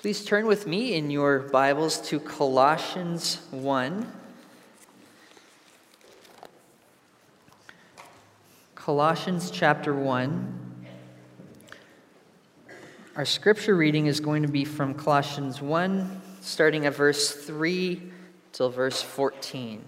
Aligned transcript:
Please 0.00 0.24
turn 0.24 0.46
with 0.46 0.64
me 0.64 0.94
in 0.94 1.10
your 1.10 1.40
Bibles 1.40 2.00
to 2.02 2.20
Colossians 2.20 3.40
1. 3.50 4.06
Colossians 8.76 9.50
chapter 9.50 9.92
1. 9.92 10.86
Our 13.16 13.24
scripture 13.24 13.74
reading 13.74 14.06
is 14.06 14.20
going 14.20 14.42
to 14.42 14.48
be 14.48 14.64
from 14.64 14.94
Colossians 14.94 15.60
1, 15.60 16.22
starting 16.42 16.86
at 16.86 16.94
verse 16.94 17.32
3 17.32 18.00
till 18.52 18.70
verse 18.70 19.02
14. 19.02 19.84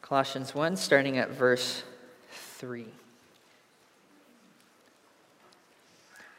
Colossians 0.00 0.56
1, 0.56 0.76
starting 0.76 1.18
at 1.18 1.30
verse 1.30 1.84
3. 2.32 2.88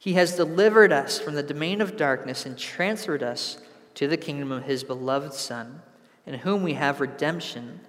He 0.00 0.14
has 0.14 0.34
delivered 0.34 0.92
us 0.92 1.18
from 1.18 1.34
the 1.34 1.42
domain 1.42 1.82
of 1.82 1.98
darkness 1.98 2.46
and 2.46 2.58
transferred 2.58 3.22
us 3.22 3.58
to 3.94 4.08
the 4.08 4.16
kingdom 4.16 4.50
of 4.50 4.64
his 4.64 4.82
beloved 4.82 5.34
Son, 5.34 5.82
in 6.24 6.34
whom 6.34 6.62
we 6.62 6.72
have 6.72 7.02
redemption, 7.02 7.80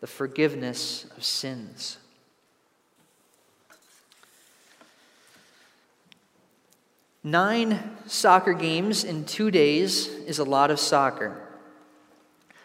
the 0.00 0.08
forgiveness 0.08 1.06
of 1.16 1.22
sins. 1.22 1.98
Nine 7.22 7.96
soccer 8.04 8.52
games 8.52 9.04
in 9.04 9.24
two 9.24 9.52
days 9.52 10.08
is 10.08 10.40
a 10.40 10.44
lot 10.44 10.72
of 10.72 10.80
soccer. 10.80 11.40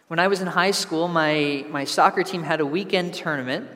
When 0.07 0.17
I 0.17 0.27
was 0.27 0.41
in 0.41 0.47
high 0.47 0.71
school, 0.71 1.07
my, 1.07 1.63
my 1.69 1.83
soccer 1.83 2.23
team 2.23 2.41
had 2.41 2.59
a 2.59 2.65
weekend 2.65 3.13
tournament. 3.13 3.69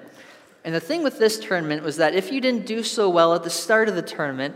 And 0.64 0.74
the 0.74 0.80
thing 0.80 1.04
with 1.04 1.20
this 1.20 1.38
tournament 1.38 1.84
was 1.84 1.98
that 1.98 2.16
if 2.16 2.32
you 2.32 2.42
didn't 2.42 2.66
do 2.66 2.82
so 2.82 3.10
well 3.10 3.36
at 3.36 3.44
the 3.44 3.50
start 3.52 3.90
of 3.90 3.96
the 3.96 4.02
tournament, 4.02 4.56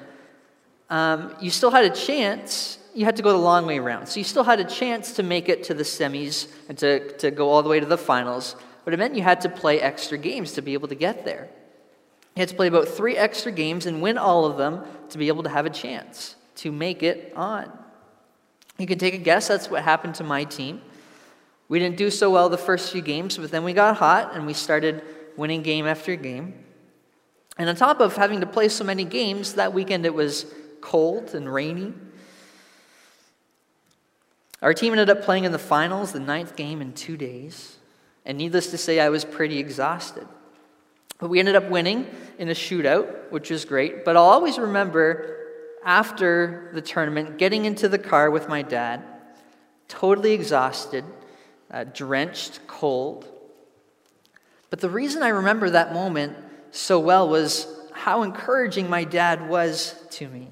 um, 0.89 1.35
you 1.41 1.49
still 1.49 1.71
had 1.71 1.85
a 1.85 1.89
chance. 1.89 2.77
You 2.93 3.05
had 3.05 3.15
to 3.15 3.23
go 3.23 3.31
the 3.31 3.37
long 3.37 3.65
way 3.65 3.79
around. 3.79 4.07
So 4.07 4.19
you 4.19 4.23
still 4.23 4.43
had 4.43 4.59
a 4.59 4.65
chance 4.65 5.13
to 5.13 5.23
make 5.23 5.49
it 5.49 5.63
to 5.65 5.73
the 5.73 5.83
semis 5.83 6.47
and 6.69 6.77
to, 6.77 7.17
to 7.17 7.31
go 7.31 7.49
all 7.49 7.63
the 7.63 7.69
way 7.69 7.79
to 7.79 7.85
the 7.85 7.97
finals. 7.97 8.55
But 8.85 8.93
it 8.93 8.97
meant 8.97 9.15
you 9.15 9.23
had 9.23 9.41
to 9.41 9.49
play 9.49 9.79
extra 9.79 10.17
games 10.17 10.53
to 10.53 10.61
be 10.61 10.73
able 10.73 10.87
to 10.89 10.95
get 10.95 11.25
there. 11.25 11.49
You 12.35 12.41
had 12.41 12.49
to 12.49 12.55
play 12.55 12.67
about 12.67 12.87
three 12.87 13.15
extra 13.15 13.51
games 13.51 13.85
and 13.85 14.01
win 14.01 14.17
all 14.17 14.45
of 14.45 14.57
them 14.57 14.83
to 15.09 15.17
be 15.17 15.27
able 15.27 15.43
to 15.43 15.49
have 15.49 15.65
a 15.65 15.69
chance 15.69 16.35
to 16.55 16.71
make 16.71 17.03
it 17.03 17.33
on. 17.35 17.71
You 18.77 18.87
can 18.87 18.97
take 18.97 19.13
a 19.13 19.19
guess, 19.19 19.47
that's 19.47 19.69
what 19.69 19.83
happened 19.83 20.15
to 20.15 20.23
my 20.23 20.43
team. 20.43 20.81
We 21.69 21.79
didn't 21.79 21.97
do 21.97 22.09
so 22.09 22.29
well 22.29 22.49
the 22.49 22.57
first 22.57 22.91
few 22.91 23.01
games, 23.01 23.37
but 23.37 23.51
then 23.51 23.63
we 23.63 23.73
got 23.73 23.97
hot 23.97 24.35
and 24.35 24.45
we 24.45 24.53
started 24.53 25.03
winning 25.37 25.61
game 25.61 25.85
after 25.85 26.15
game. 26.15 26.53
And 27.57 27.69
on 27.69 27.75
top 27.75 27.99
of 27.99 28.15
having 28.15 28.39
to 28.41 28.47
play 28.47 28.67
so 28.67 28.83
many 28.83 29.05
games, 29.05 29.53
that 29.53 29.73
weekend 29.73 30.05
it 30.05 30.13
was 30.13 30.45
cold 30.83 31.33
and 31.33 31.51
rainy. 31.51 31.93
Our 34.61 34.73
team 34.73 34.91
ended 34.91 35.09
up 35.09 35.23
playing 35.23 35.45
in 35.45 35.53
the 35.53 35.57
finals, 35.57 36.11
the 36.11 36.19
ninth 36.19 36.57
game 36.57 36.81
in 36.81 36.91
two 36.91 37.15
days. 37.15 37.77
And 38.25 38.37
needless 38.37 38.69
to 38.71 38.77
say, 38.77 38.99
I 38.99 39.07
was 39.07 39.23
pretty 39.23 39.59
exhausted. 39.59 40.27
But 41.19 41.29
we 41.29 41.39
ended 41.39 41.55
up 41.55 41.69
winning 41.69 42.05
in 42.37 42.49
a 42.49 42.53
shootout, 42.53 43.31
which 43.31 43.49
was 43.49 43.63
great. 43.63 44.03
But 44.03 44.17
I'll 44.17 44.23
always 44.23 44.57
remember 44.57 45.37
after 45.85 46.69
the 46.73 46.81
tournament 46.81 47.37
getting 47.37 47.63
into 47.63 47.87
the 47.87 47.97
car 47.97 48.29
with 48.29 48.49
my 48.49 48.61
dad, 48.61 49.03
totally 49.87 50.33
exhausted, 50.33 51.05
uh, 51.71 51.85
drenched, 51.85 52.59
cold. 52.67 53.25
But 54.69 54.81
the 54.81 54.89
reason 54.89 55.23
I 55.23 55.29
remember 55.29 55.69
that 55.69 55.93
moment 55.93 56.35
so 56.71 56.99
well 56.99 57.29
was 57.29 57.67
how 57.93 58.23
encouraging 58.23 58.89
my 58.89 59.05
dad 59.05 59.47
was 59.47 59.95
to 60.11 60.27
me. 60.27 60.49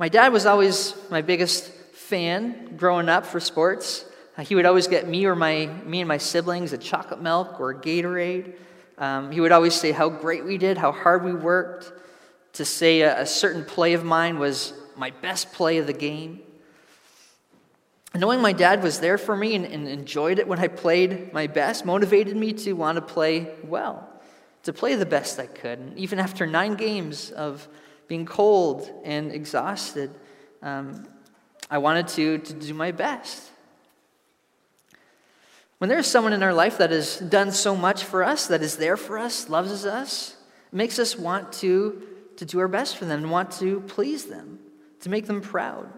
My 0.00 0.08
dad 0.08 0.32
was 0.32 0.46
always 0.46 0.94
my 1.10 1.20
biggest 1.20 1.70
fan 1.92 2.74
growing 2.78 3.10
up 3.10 3.26
for 3.26 3.38
sports. 3.38 4.06
Uh, 4.34 4.42
he 4.42 4.54
would 4.54 4.64
always 4.64 4.86
get 4.88 5.06
me 5.06 5.26
or 5.26 5.36
my 5.36 5.66
me 5.84 6.00
and 6.00 6.08
my 6.08 6.16
siblings 6.16 6.72
a 6.72 6.78
chocolate 6.78 7.20
milk 7.20 7.60
or 7.60 7.72
a 7.72 7.74
Gatorade. 7.74 8.54
Um, 8.96 9.30
he 9.30 9.42
would 9.42 9.52
always 9.52 9.74
say 9.74 9.92
how 9.92 10.08
great 10.08 10.42
we 10.46 10.56
did, 10.56 10.78
how 10.78 10.90
hard 10.90 11.22
we 11.22 11.34
worked. 11.34 11.92
To 12.54 12.64
say 12.64 13.02
a, 13.02 13.20
a 13.20 13.26
certain 13.26 13.62
play 13.62 13.92
of 13.92 14.02
mine 14.02 14.38
was 14.38 14.72
my 14.96 15.10
best 15.10 15.52
play 15.52 15.76
of 15.76 15.86
the 15.86 15.92
game. 15.92 16.40
Knowing 18.14 18.40
my 18.40 18.54
dad 18.54 18.82
was 18.82 19.00
there 19.00 19.18
for 19.18 19.36
me 19.36 19.54
and, 19.54 19.66
and 19.66 19.86
enjoyed 19.86 20.38
it 20.38 20.48
when 20.48 20.60
I 20.60 20.68
played 20.68 21.34
my 21.34 21.46
best 21.46 21.84
motivated 21.84 22.38
me 22.38 22.54
to 22.54 22.72
want 22.72 22.96
to 22.96 23.02
play 23.02 23.54
well, 23.64 24.08
to 24.62 24.72
play 24.72 24.94
the 24.94 25.04
best 25.04 25.38
I 25.38 25.44
could. 25.44 25.78
And 25.78 25.98
even 25.98 26.18
after 26.18 26.46
nine 26.46 26.76
games 26.76 27.30
of 27.32 27.68
being 28.10 28.26
cold 28.26 28.90
and 29.04 29.30
exhausted, 29.30 30.10
um, 30.62 31.06
I 31.70 31.78
wanted 31.78 32.08
to, 32.08 32.38
to 32.38 32.52
do 32.54 32.74
my 32.74 32.90
best. 32.90 33.48
When 35.78 35.88
there's 35.88 36.08
someone 36.08 36.32
in 36.32 36.42
our 36.42 36.52
life 36.52 36.78
that 36.78 36.90
has 36.90 37.20
done 37.20 37.52
so 37.52 37.76
much 37.76 38.02
for 38.02 38.24
us, 38.24 38.48
that 38.48 38.62
is 38.62 38.78
there 38.78 38.96
for 38.96 39.16
us, 39.16 39.48
loves 39.48 39.86
us, 39.86 40.34
makes 40.72 40.98
us 40.98 41.16
want 41.16 41.52
to, 41.52 42.02
to 42.38 42.44
do 42.44 42.58
our 42.58 42.66
best 42.66 42.96
for 42.96 43.04
them 43.04 43.22
and 43.22 43.30
want 43.30 43.52
to 43.52 43.78
please 43.82 44.24
them, 44.24 44.58
to 45.02 45.08
make 45.08 45.26
them 45.26 45.40
proud. 45.40 45.88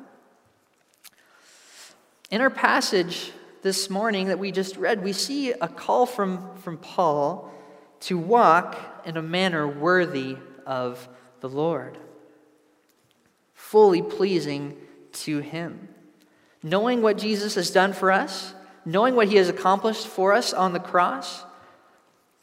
In 2.31 2.42
our 2.42 2.50
passage 2.50 3.32
this 3.62 3.88
morning 3.88 4.26
that 4.26 4.38
we 4.38 4.52
just 4.52 4.76
read, 4.76 5.02
we 5.02 5.14
see 5.14 5.52
a 5.52 5.66
call 5.66 6.04
from, 6.04 6.56
from 6.56 6.76
Paul 6.76 7.50
to 8.00 8.19
walk 8.19 8.76
in 9.06 9.16
a 9.16 9.22
manner 9.22 9.66
worthy 9.66 10.37
of 10.66 11.08
the 11.42 11.48
Lord, 11.48 11.98
fully 13.52 14.00
pleasing 14.00 14.76
to 15.12 15.40
Him. 15.40 15.88
Knowing 16.62 17.02
what 17.02 17.18
Jesus 17.18 17.56
has 17.56 17.72
done 17.72 17.92
for 17.92 18.12
us, 18.12 18.54
knowing 18.84 19.16
what 19.16 19.26
He 19.26 19.36
has 19.36 19.48
accomplished 19.48 20.06
for 20.06 20.32
us 20.32 20.52
on 20.52 20.72
the 20.72 20.78
cross, 20.78 21.44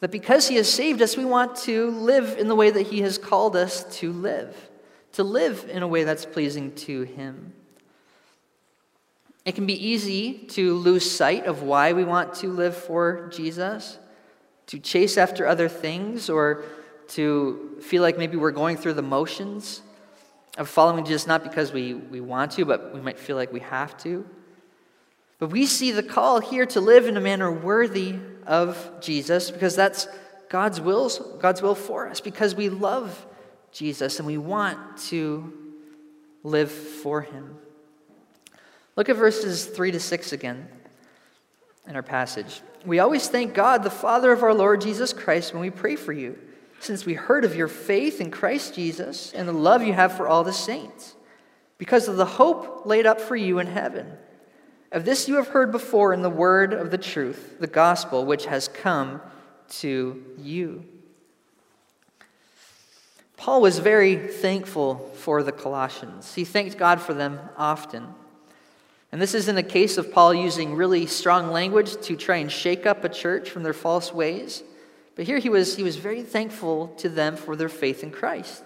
that 0.00 0.10
because 0.10 0.48
He 0.48 0.56
has 0.56 0.70
saved 0.70 1.00
us, 1.00 1.16
we 1.16 1.24
want 1.24 1.56
to 1.56 1.90
live 1.90 2.36
in 2.38 2.46
the 2.46 2.54
way 2.54 2.70
that 2.70 2.88
He 2.88 3.00
has 3.00 3.16
called 3.16 3.56
us 3.56 3.84
to 4.00 4.12
live, 4.12 4.54
to 5.12 5.24
live 5.24 5.66
in 5.70 5.82
a 5.82 5.88
way 5.88 6.04
that's 6.04 6.26
pleasing 6.26 6.74
to 6.74 7.02
Him. 7.02 7.54
It 9.46 9.54
can 9.54 9.64
be 9.64 9.88
easy 9.88 10.34
to 10.48 10.74
lose 10.74 11.10
sight 11.10 11.46
of 11.46 11.62
why 11.62 11.94
we 11.94 12.04
want 12.04 12.34
to 12.34 12.48
live 12.48 12.76
for 12.76 13.30
Jesus, 13.32 13.98
to 14.66 14.78
chase 14.78 15.16
after 15.16 15.46
other 15.46 15.70
things, 15.70 16.28
or 16.28 16.64
to 17.10 17.78
feel 17.82 18.02
like 18.02 18.18
maybe 18.18 18.36
we're 18.36 18.50
going 18.50 18.76
through 18.76 18.94
the 18.94 19.02
motions. 19.02 19.82
of 20.58 20.68
following 20.68 21.04
Jesus 21.04 21.26
not 21.26 21.42
because 21.42 21.72
we, 21.72 21.94
we 21.94 22.20
want 22.20 22.52
to, 22.52 22.64
but 22.64 22.92
we 22.94 23.00
might 23.00 23.18
feel 23.18 23.36
like 23.36 23.52
we 23.52 23.60
have 23.60 23.96
to. 23.98 24.24
But 25.38 25.48
we 25.48 25.64
see 25.66 25.90
the 25.90 26.02
call 26.02 26.40
here 26.40 26.66
to 26.66 26.80
live 26.80 27.06
in 27.06 27.16
a 27.16 27.20
manner 27.20 27.50
worthy 27.50 28.16
of 28.46 29.00
Jesus 29.00 29.50
because 29.50 29.74
that's 29.74 30.06
God's 30.48 30.80
will, 30.80 31.08
God's 31.40 31.62
will 31.62 31.74
for 31.74 32.08
us, 32.08 32.20
because 32.20 32.54
we 32.54 32.68
love 32.68 33.26
Jesus 33.72 34.18
and 34.18 34.26
we 34.26 34.36
want 34.36 34.98
to 35.08 35.52
live 36.42 36.70
for 36.70 37.22
him. 37.22 37.56
Look 38.96 39.08
at 39.08 39.16
verses 39.16 39.64
3 39.64 39.92
to 39.92 40.00
6 40.00 40.32
again 40.32 40.68
in 41.86 41.96
our 41.96 42.02
passage. 42.02 42.60
We 42.84 42.98
always 42.98 43.28
thank 43.28 43.54
God, 43.54 43.82
the 43.82 43.90
Father 43.90 44.32
of 44.32 44.42
our 44.42 44.54
Lord 44.54 44.80
Jesus 44.80 45.12
Christ, 45.12 45.52
when 45.52 45.62
we 45.62 45.70
pray 45.70 45.96
for 45.96 46.12
you, 46.12 46.38
since 46.80 47.06
we 47.06 47.14
heard 47.14 47.44
of 47.44 47.54
your 47.54 47.68
faith 47.68 48.20
in 48.20 48.30
Christ 48.30 48.74
Jesus 48.74 49.32
and 49.32 49.46
the 49.46 49.52
love 49.52 49.82
you 49.82 49.92
have 49.92 50.16
for 50.16 50.26
all 50.26 50.42
the 50.42 50.52
saints, 50.52 51.14
because 51.78 52.08
of 52.08 52.16
the 52.16 52.24
hope 52.24 52.84
laid 52.86 53.06
up 53.06 53.20
for 53.20 53.36
you 53.36 53.58
in 53.58 53.66
heaven. 53.66 54.10
Of 54.90 55.04
this 55.04 55.28
you 55.28 55.36
have 55.36 55.48
heard 55.48 55.70
before 55.70 56.12
in 56.12 56.22
the 56.22 56.30
word 56.30 56.72
of 56.72 56.90
the 56.90 56.98
truth, 56.98 57.60
the 57.60 57.66
gospel, 57.66 58.24
which 58.24 58.46
has 58.46 58.66
come 58.66 59.20
to 59.68 60.24
you. 60.36 60.84
Paul 63.36 63.60
was 63.60 63.78
very 63.78 64.16
thankful 64.16 65.10
for 65.14 65.42
the 65.42 65.52
Colossians. 65.52 66.34
He 66.34 66.44
thanked 66.44 66.76
God 66.76 67.00
for 67.00 67.14
them 67.14 67.38
often. 67.56 68.08
And 69.12 69.20
this 69.20 69.34
isn't 69.34 69.56
a 69.56 69.62
case 69.62 69.96
of 69.96 70.12
Paul 70.12 70.34
using 70.34 70.74
really 70.74 71.06
strong 71.06 71.50
language 71.50 72.00
to 72.02 72.16
try 72.16 72.36
and 72.36 72.50
shake 72.50 72.84
up 72.84 73.04
a 73.04 73.08
church 73.08 73.48
from 73.50 73.62
their 73.62 73.72
false 73.72 74.12
ways. 74.12 74.62
But 75.20 75.26
here 75.26 75.36
he 75.36 75.50
was, 75.50 75.76
he 75.76 75.82
was 75.82 75.96
very 75.96 76.22
thankful 76.22 76.94
to 76.96 77.10
them 77.10 77.36
for 77.36 77.54
their 77.54 77.68
faith 77.68 78.02
in 78.02 78.10
Christ. 78.10 78.64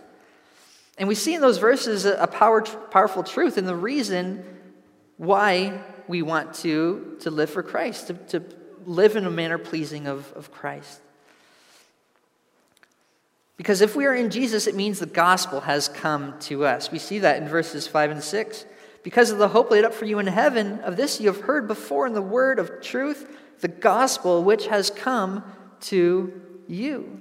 And 0.96 1.08
we 1.08 1.16
see 1.16 1.34
in 1.34 1.40
those 1.40 1.58
verses 1.58 2.04
a 2.04 2.28
power, 2.28 2.62
powerful 2.62 3.24
truth 3.24 3.58
and 3.58 3.66
the 3.66 3.74
reason 3.74 4.44
why 5.16 5.80
we 6.06 6.22
want 6.22 6.54
to, 6.58 7.16
to 7.22 7.30
live 7.32 7.50
for 7.50 7.64
Christ, 7.64 8.06
to, 8.06 8.14
to 8.28 8.44
live 8.86 9.16
in 9.16 9.26
a 9.26 9.32
manner 9.32 9.58
pleasing 9.58 10.06
of, 10.06 10.32
of 10.34 10.52
Christ. 10.52 11.00
Because 13.56 13.80
if 13.80 13.96
we 13.96 14.06
are 14.06 14.14
in 14.14 14.30
Jesus, 14.30 14.68
it 14.68 14.76
means 14.76 15.00
the 15.00 15.06
gospel 15.06 15.62
has 15.62 15.88
come 15.88 16.38
to 16.42 16.64
us. 16.64 16.92
We 16.92 17.00
see 17.00 17.18
that 17.18 17.42
in 17.42 17.48
verses 17.48 17.88
5 17.88 18.12
and 18.12 18.22
6. 18.22 18.64
Because 19.02 19.32
of 19.32 19.38
the 19.38 19.48
hope 19.48 19.72
laid 19.72 19.84
up 19.84 19.92
for 19.92 20.04
you 20.04 20.20
in 20.20 20.28
heaven, 20.28 20.78
of 20.82 20.96
this 20.96 21.20
you 21.20 21.26
have 21.32 21.40
heard 21.40 21.66
before 21.66 22.06
in 22.06 22.12
the 22.12 22.22
word 22.22 22.60
of 22.60 22.80
truth, 22.80 23.40
the 23.58 23.66
gospel 23.66 24.44
which 24.44 24.68
has 24.68 24.88
come 24.88 25.42
to 25.88 26.40
you. 26.68 27.20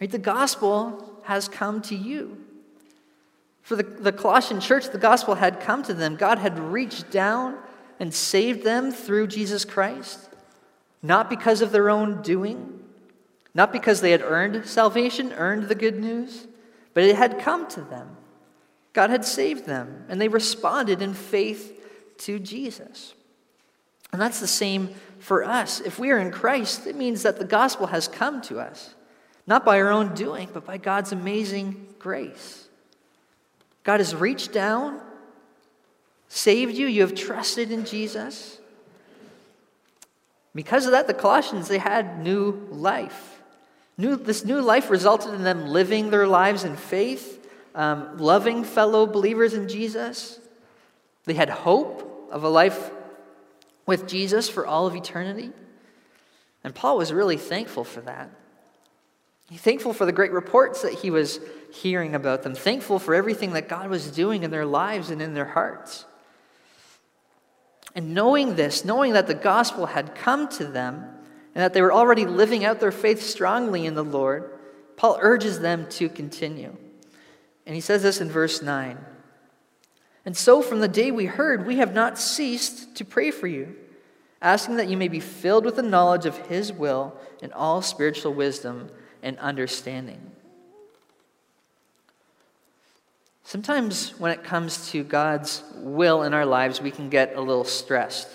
Right? 0.00 0.10
The 0.10 0.18
gospel 0.18 1.20
has 1.24 1.48
come 1.48 1.82
to 1.82 1.94
you. 1.94 2.38
For 3.62 3.76
the, 3.76 3.82
the 3.82 4.12
Colossian 4.12 4.60
church, 4.60 4.88
the 4.88 4.98
gospel 4.98 5.34
had 5.34 5.60
come 5.60 5.82
to 5.84 5.94
them. 5.94 6.16
God 6.16 6.38
had 6.38 6.58
reached 6.58 7.10
down 7.10 7.58
and 8.00 8.14
saved 8.14 8.64
them 8.64 8.92
through 8.92 9.26
Jesus 9.26 9.64
Christ, 9.64 10.30
not 11.02 11.28
because 11.28 11.60
of 11.60 11.72
their 11.72 11.90
own 11.90 12.22
doing, 12.22 12.80
not 13.54 13.72
because 13.72 14.00
they 14.00 14.12
had 14.12 14.22
earned 14.22 14.64
salvation, 14.66 15.32
earned 15.32 15.64
the 15.64 15.74
good 15.74 15.98
news, 15.98 16.46
but 16.94 17.02
it 17.02 17.16
had 17.16 17.40
come 17.40 17.68
to 17.68 17.82
them. 17.82 18.16
God 18.92 19.10
had 19.10 19.24
saved 19.24 19.66
them, 19.66 20.06
and 20.08 20.20
they 20.20 20.28
responded 20.28 21.02
in 21.02 21.12
faith 21.12 22.16
to 22.18 22.38
Jesus. 22.38 23.14
And 24.12 24.20
that's 24.20 24.40
the 24.40 24.46
same 24.46 24.94
for 25.18 25.44
us. 25.44 25.80
If 25.80 25.98
we 25.98 26.10
are 26.10 26.18
in 26.18 26.30
Christ, 26.30 26.86
it 26.86 26.96
means 26.96 27.22
that 27.22 27.38
the 27.38 27.44
gospel 27.44 27.88
has 27.88 28.08
come 28.08 28.40
to 28.42 28.58
us, 28.58 28.94
not 29.46 29.64
by 29.64 29.80
our 29.80 29.90
own 29.90 30.14
doing, 30.14 30.48
but 30.52 30.64
by 30.64 30.78
God's 30.78 31.12
amazing 31.12 31.94
grace. 31.98 32.68
God 33.84 34.00
has 34.00 34.14
reached 34.14 34.52
down, 34.52 35.00
saved 36.28 36.74
you, 36.74 36.86
you 36.86 37.02
have 37.02 37.14
trusted 37.14 37.70
in 37.70 37.84
Jesus. 37.84 38.58
Because 40.54 40.86
of 40.86 40.92
that, 40.92 41.06
the 41.06 41.14
Colossians, 41.14 41.68
they 41.68 41.78
had 41.78 42.22
new 42.22 42.66
life. 42.70 43.40
New, 43.96 44.16
this 44.16 44.44
new 44.44 44.60
life 44.60 44.90
resulted 44.90 45.34
in 45.34 45.42
them 45.42 45.68
living 45.68 46.10
their 46.10 46.26
lives 46.26 46.64
in 46.64 46.76
faith, 46.76 47.46
um, 47.74 48.18
loving 48.18 48.64
fellow 48.64 49.06
believers 49.06 49.54
in 49.54 49.68
Jesus. 49.68 50.38
They 51.24 51.34
had 51.34 51.50
hope 51.50 52.28
of 52.30 52.44
a 52.44 52.48
life 52.48 52.90
with 53.88 54.06
Jesus 54.06 54.50
for 54.50 54.66
all 54.66 54.86
of 54.86 54.94
eternity. 54.94 55.50
And 56.62 56.74
Paul 56.74 56.98
was 56.98 57.10
really 57.10 57.38
thankful 57.38 57.84
for 57.84 58.02
that. 58.02 58.30
Thankful 59.50 59.94
for 59.94 60.04
the 60.04 60.12
great 60.12 60.30
reports 60.30 60.82
that 60.82 60.92
he 60.92 61.10
was 61.10 61.40
hearing 61.72 62.14
about 62.14 62.42
them, 62.42 62.54
thankful 62.54 62.98
for 62.98 63.14
everything 63.14 63.54
that 63.54 63.66
God 63.66 63.88
was 63.88 64.10
doing 64.10 64.42
in 64.42 64.50
their 64.50 64.66
lives 64.66 65.08
and 65.08 65.22
in 65.22 65.32
their 65.32 65.46
hearts. 65.46 66.04
And 67.94 68.12
knowing 68.12 68.56
this, 68.56 68.84
knowing 68.84 69.14
that 69.14 69.26
the 69.26 69.32
gospel 69.32 69.86
had 69.86 70.14
come 70.14 70.48
to 70.50 70.66
them 70.66 71.04
and 71.54 71.62
that 71.64 71.72
they 71.72 71.80
were 71.80 71.92
already 71.92 72.26
living 72.26 72.66
out 72.66 72.80
their 72.80 72.92
faith 72.92 73.22
strongly 73.22 73.86
in 73.86 73.94
the 73.94 74.04
Lord, 74.04 74.52
Paul 74.96 75.16
urges 75.22 75.60
them 75.60 75.86
to 75.92 76.10
continue. 76.10 76.76
And 77.64 77.74
he 77.74 77.80
says 77.80 78.02
this 78.02 78.20
in 78.20 78.28
verse 78.28 78.60
9. 78.60 78.98
And 80.24 80.36
so, 80.36 80.62
from 80.62 80.80
the 80.80 80.88
day 80.88 81.10
we 81.10 81.26
heard, 81.26 81.66
we 81.66 81.76
have 81.76 81.94
not 81.94 82.18
ceased 82.18 82.96
to 82.96 83.04
pray 83.04 83.30
for 83.30 83.46
you, 83.46 83.74
asking 84.42 84.76
that 84.76 84.88
you 84.88 84.96
may 84.96 85.08
be 85.08 85.20
filled 85.20 85.64
with 85.64 85.76
the 85.76 85.82
knowledge 85.82 86.26
of 86.26 86.36
his 86.48 86.72
will 86.72 87.16
and 87.42 87.52
all 87.52 87.82
spiritual 87.82 88.34
wisdom 88.34 88.90
and 89.22 89.38
understanding. 89.38 90.20
Sometimes, 93.44 94.10
when 94.18 94.30
it 94.30 94.44
comes 94.44 94.90
to 94.90 95.02
God's 95.02 95.62
will 95.76 96.22
in 96.22 96.34
our 96.34 96.44
lives, 96.44 96.82
we 96.82 96.90
can 96.90 97.08
get 97.08 97.34
a 97.34 97.40
little 97.40 97.64
stressed. 97.64 98.28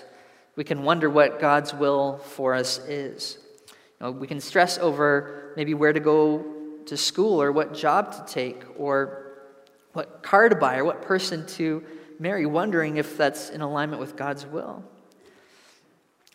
We 0.55 0.63
can 0.63 0.83
wonder 0.83 1.09
what 1.09 1.39
God's 1.39 1.73
will 1.73 2.17
for 2.17 2.55
us 2.55 2.79
is. 2.79 3.37
You 3.69 3.75
know, 4.07 4.11
we 4.11 4.25
can 4.25 4.39
stress 4.39 4.79
over 4.79 5.53
maybe 5.55 5.75
where 5.75 5.93
to 5.93 5.99
go 5.99 6.43
to 6.87 6.97
school 6.97 7.41
or 7.41 7.51
what 7.51 7.73
job 7.73 8.13
to 8.13 8.33
take 8.33 8.63
or 8.75 9.22
what 9.93 10.23
car 10.23 10.49
to 10.49 10.55
buy 10.55 10.77
or 10.77 10.85
what 10.85 11.01
person 11.01 11.45
to 11.45 11.83
marry, 12.19 12.45
wondering 12.45 12.97
if 12.97 13.17
that's 13.17 13.49
in 13.49 13.61
alignment 13.61 13.99
with 13.99 14.15
God's 14.15 14.45
will. 14.45 14.83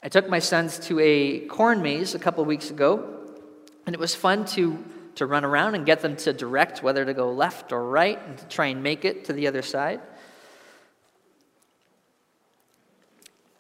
I 0.03 0.09
took 0.09 0.29
my 0.29 0.39
sons 0.39 0.79
to 0.81 1.01
a 1.01 1.41
corn 1.47 1.83
maze 1.83 2.15
a 2.15 2.19
couple 2.19 2.45
weeks 2.45 2.71
ago, 2.71 3.27
and 3.85 3.95
it 3.95 3.99
was 3.99 4.15
fun 4.15 4.45
to, 4.47 4.83
to 5.17 5.27
run 5.27 5.45
around 5.45 5.75
and 5.75 5.85
get 5.85 6.01
them 6.01 6.17
to 6.17 6.33
direct 6.33 6.83
whether 6.83 7.05
to 7.05 7.15
go 7.15 7.33
left 7.33 7.73
or 7.73 7.85
right 7.89 8.21
and 8.27 8.39
to 8.39 8.47
try 8.47 8.67
and 8.67 8.83
make 8.83 9.05
it 9.05 9.25
to 9.25 9.33
the 9.33 9.49
other 9.49 9.63
side. 9.63 10.01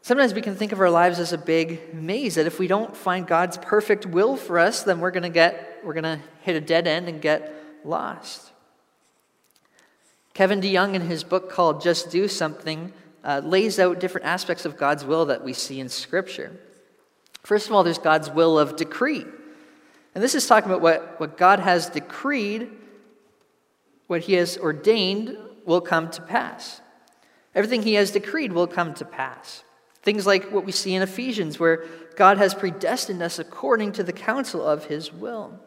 Sometimes 0.02 0.32
we 0.32 0.40
can 0.40 0.54
think 0.54 0.72
of 0.72 0.80
our 0.80 0.88
lives 0.88 1.18
as 1.18 1.34
a 1.34 1.38
big 1.38 1.92
maze 1.92 2.36
that 2.36 2.46
if 2.46 2.58
we 2.58 2.66
don't 2.66 2.96
find 2.96 3.26
God's 3.26 3.58
perfect 3.58 4.06
will 4.06 4.36
for 4.36 4.58
us, 4.58 4.82
then 4.82 5.00
we're 5.00 5.10
going 5.10 5.24
to 5.24 5.28
get 5.28 5.80
we're 5.84 5.92
going 5.92 6.04
to 6.04 6.18
hit 6.42 6.56
a 6.56 6.62
dead 6.62 6.86
end 6.86 7.08
and 7.08 7.20
get 7.20 7.52
lost. 7.84 8.52
Kevin 10.38 10.60
DeYoung, 10.60 10.94
in 10.94 11.02
his 11.02 11.24
book 11.24 11.50
called 11.50 11.82
Just 11.82 12.12
Do 12.12 12.28
Something, 12.28 12.92
uh, 13.24 13.40
lays 13.44 13.80
out 13.80 13.98
different 13.98 14.24
aspects 14.24 14.64
of 14.64 14.76
God's 14.76 15.04
will 15.04 15.26
that 15.26 15.42
we 15.42 15.52
see 15.52 15.80
in 15.80 15.88
Scripture. 15.88 16.52
First 17.42 17.66
of 17.66 17.72
all, 17.72 17.82
there's 17.82 17.98
God's 17.98 18.30
will 18.30 18.56
of 18.56 18.76
decree. 18.76 19.24
And 20.14 20.22
this 20.22 20.36
is 20.36 20.46
talking 20.46 20.70
about 20.70 20.80
what, 20.80 21.18
what 21.18 21.36
God 21.38 21.58
has 21.58 21.90
decreed, 21.90 22.70
what 24.06 24.20
He 24.20 24.34
has 24.34 24.56
ordained 24.56 25.36
will 25.64 25.80
come 25.80 26.08
to 26.12 26.22
pass. 26.22 26.82
Everything 27.52 27.82
He 27.82 27.94
has 27.94 28.12
decreed 28.12 28.52
will 28.52 28.68
come 28.68 28.94
to 28.94 29.04
pass. 29.04 29.64
Things 30.04 30.24
like 30.24 30.52
what 30.52 30.64
we 30.64 30.70
see 30.70 30.94
in 30.94 31.02
Ephesians, 31.02 31.58
where 31.58 31.84
God 32.14 32.38
has 32.38 32.54
predestined 32.54 33.22
us 33.22 33.40
according 33.40 33.90
to 33.94 34.04
the 34.04 34.12
counsel 34.12 34.64
of 34.64 34.84
His 34.84 35.12
will. 35.12 35.58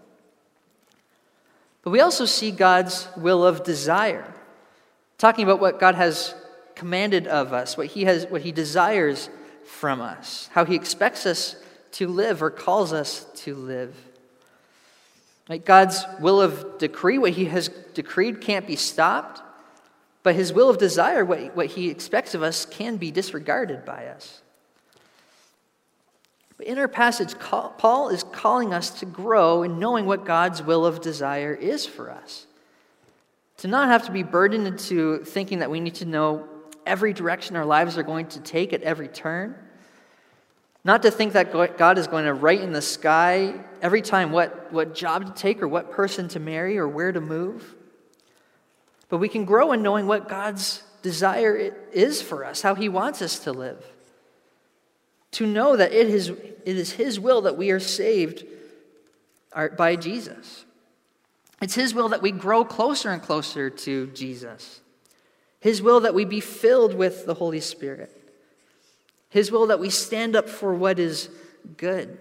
But 1.84 1.90
we 1.90 2.00
also 2.00 2.24
see 2.24 2.52
God's 2.52 3.10
will 3.18 3.46
of 3.46 3.66
desire, 3.66 4.34
talking 5.22 5.44
about 5.44 5.62
what 5.62 5.80
God 5.80 5.94
has 5.94 6.34
commanded 6.74 7.28
of 7.28 7.54
us, 7.54 7.78
what 7.78 7.88
He, 7.88 8.06
has, 8.06 8.26
what 8.26 8.42
he 8.42 8.52
desires 8.52 9.30
from 9.64 10.02
us, 10.02 10.50
how 10.52 10.66
He 10.66 10.76
expects 10.76 11.28
us 11.28 11.56
to 11.94 12.08
live 12.08 12.42
or 12.42 12.50
calls 12.50 12.92
us 12.92 13.26
to 13.36 13.54
live. 13.54 13.96
Right? 15.48 15.64
God's 15.64 16.04
will 16.20 16.42
of 16.42 16.80
decree, 16.80 17.18
what 17.18 17.32
he 17.32 17.46
has 17.46 17.68
decreed, 17.94 18.42
can't 18.42 18.66
be 18.66 18.76
stopped, 18.76 19.42
but 20.24 20.34
his 20.34 20.54
will 20.54 20.70
of 20.70 20.78
desire, 20.78 21.26
what, 21.26 21.56
what 21.56 21.68
he 21.68 21.90
expects 21.90 22.34
of 22.34 22.42
us, 22.42 22.66
can 22.66 22.98
be 22.98 23.12
disregarded 23.12 23.86
by 23.86 24.08
us. 24.08 24.42
But 26.58 26.68
in 26.68 26.78
our 26.78 26.88
passage, 26.88 27.38
Paul 27.40 28.10
is 28.10 28.24
calling 28.24 28.74
us 28.74 28.92
to 29.02 29.06
grow 29.06 29.64
in 29.64 29.78
knowing 29.78 30.06
what 30.06 30.26
God's 30.26 30.64
will 30.64 30.86
of 30.86 31.02
desire 31.02 31.54
is 31.54 31.86
for 31.86 32.10
us. 32.10 32.46
To 33.62 33.68
not 33.68 33.88
have 33.88 34.06
to 34.06 34.12
be 34.12 34.22
burdened 34.22 34.68
into 34.68 35.24
thinking 35.24 35.60
that 35.60 35.72
we 35.72 35.80
need 35.80 35.96
to 35.96 36.06
know 36.06 36.48
every 36.86 37.14
direction 37.14 37.56
our 37.56 37.66
lives 37.66 37.98
are 37.98 38.04
going 38.04 38.28
to 38.28 38.40
take 38.40 38.74
at 38.74 38.84
every 38.84 39.08
turn 39.08 39.56
not 40.84 41.04
to 41.04 41.12
think 41.12 41.34
that 41.34 41.78
God 41.78 41.98
is 41.98 42.08
going 42.08 42.26
to 42.26 42.34
write 42.34 42.62
in 42.62 42.72
the 42.72 42.82
sky 42.82 43.54
every 43.82 44.02
time 44.02 44.32
what, 44.32 44.74
what 44.74 44.96
job 44.96 45.28
to 45.28 45.40
take 45.40 45.62
or 45.62 45.68
what 45.68 45.92
person 45.92 46.28
to 46.30 46.40
marry 46.40 46.78
or 46.78 46.88
where 46.88 47.12
to 47.12 47.22
move. 47.22 47.76
but 49.10 49.18
we 49.18 49.28
can 49.28 49.46
grow 49.46 49.74
in 49.74 49.84
knowing 49.84 50.08
what 50.08 50.30
God's 50.30 50.82
desire 51.02 51.76
is 51.92 52.22
for 52.22 52.46
us, 52.46 52.62
how 52.62 52.76
He 52.76 52.90
wants 52.90 53.22
us 53.22 53.40
to 53.40 53.52
live. 53.52 53.86
To 55.32 55.46
know 55.46 55.76
that 55.76 55.92
it 55.92 56.08
is, 56.10 56.30
it 56.30 56.62
is 56.66 56.94
His 56.94 57.20
will 57.20 57.42
that 57.42 57.58
we 57.58 57.72
are 57.72 57.80
saved 57.80 58.46
by 59.78 59.96
Jesus. 59.98 60.66
It's 61.62 61.76
His 61.76 61.94
will 61.94 62.10
that 62.10 62.22
we 62.22 62.32
grow 62.32 62.66
closer 62.66 63.10
and 63.10 63.22
closer 63.22 63.70
to 63.70 64.08
Jesus. 64.08 64.82
His 65.60 65.82
will 65.82 66.02
that 66.02 66.16
we 66.16 66.26
be 66.26 66.40
filled 66.40 66.96
with 66.96 67.26
the 67.26 67.36
Holy 67.36 67.60
Spirit. 67.60 68.12
His 69.30 69.52
will 69.52 69.68
that 69.68 69.80
we 69.80 69.92
stand 69.92 70.36
up 70.36 70.50
for 70.50 70.74
what 70.74 70.98
is 70.98 71.30
good. 71.78 72.18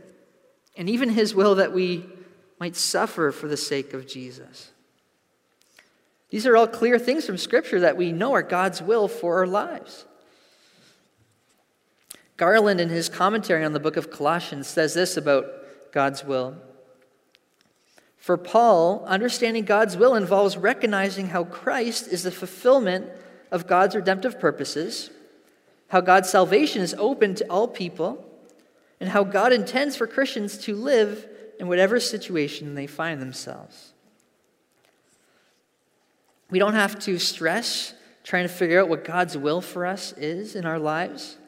And 0.76 0.88
even 0.88 1.08
His 1.08 1.34
will 1.34 1.56
that 1.56 1.72
we 1.72 2.06
might 2.60 2.76
suffer 2.76 3.32
for 3.32 3.48
the 3.48 3.56
sake 3.56 3.94
of 3.94 4.06
Jesus. 4.06 4.70
These 6.28 6.46
are 6.46 6.56
all 6.56 6.68
clear 6.68 6.98
things 6.98 7.24
from 7.24 7.38
Scripture 7.38 7.80
that 7.80 7.96
we 7.96 8.12
know 8.12 8.34
are 8.34 8.42
God's 8.42 8.82
will 8.82 9.08
for 9.08 9.38
our 9.38 9.46
lives. 9.46 10.04
Garland, 12.36 12.80
in 12.80 12.88
his 12.88 13.08
commentary 13.08 13.64
on 13.64 13.72
the 13.72 13.80
book 13.80 13.96
of 13.96 14.10
Colossians, 14.10 14.66
says 14.66 14.94
this 14.94 15.16
about 15.16 15.46
God's 15.92 16.24
will. 16.24 16.56
For 18.20 18.36
Paul, 18.36 19.02
understanding 19.06 19.64
God's 19.64 19.96
will 19.96 20.14
involves 20.14 20.58
recognizing 20.58 21.28
how 21.28 21.44
Christ 21.44 22.06
is 22.08 22.22
the 22.22 22.30
fulfillment 22.30 23.10
of 23.50 23.66
God's 23.66 23.96
redemptive 23.96 24.38
purposes, 24.38 25.08
how 25.88 26.02
God's 26.02 26.28
salvation 26.28 26.82
is 26.82 26.94
open 26.98 27.34
to 27.36 27.46
all 27.46 27.66
people, 27.66 28.22
and 29.00 29.08
how 29.08 29.24
God 29.24 29.54
intends 29.54 29.96
for 29.96 30.06
Christians 30.06 30.58
to 30.58 30.76
live 30.76 31.26
in 31.58 31.66
whatever 31.66 31.98
situation 31.98 32.74
they 32.74 32.86
find 32.86 33.22
themselves. 33.22 33.94
We 36.50 36.58
don't 36.58 36.74
have 36.74 36.98
to 37.00 37.18
stress 37.18 37.94
trying 38.22 38.44
to 38.44 38.52
figure 38.52 38.82
out 38.82 38.90
what 38.90 39.02
God's 39.02 39.38
will 39.38 39.62
for 39.62 39.86
us 39.86 40.12
is 40.12 40.54
in 40.54 40.66
our 40.66 40.78
lives. 40.78 41.38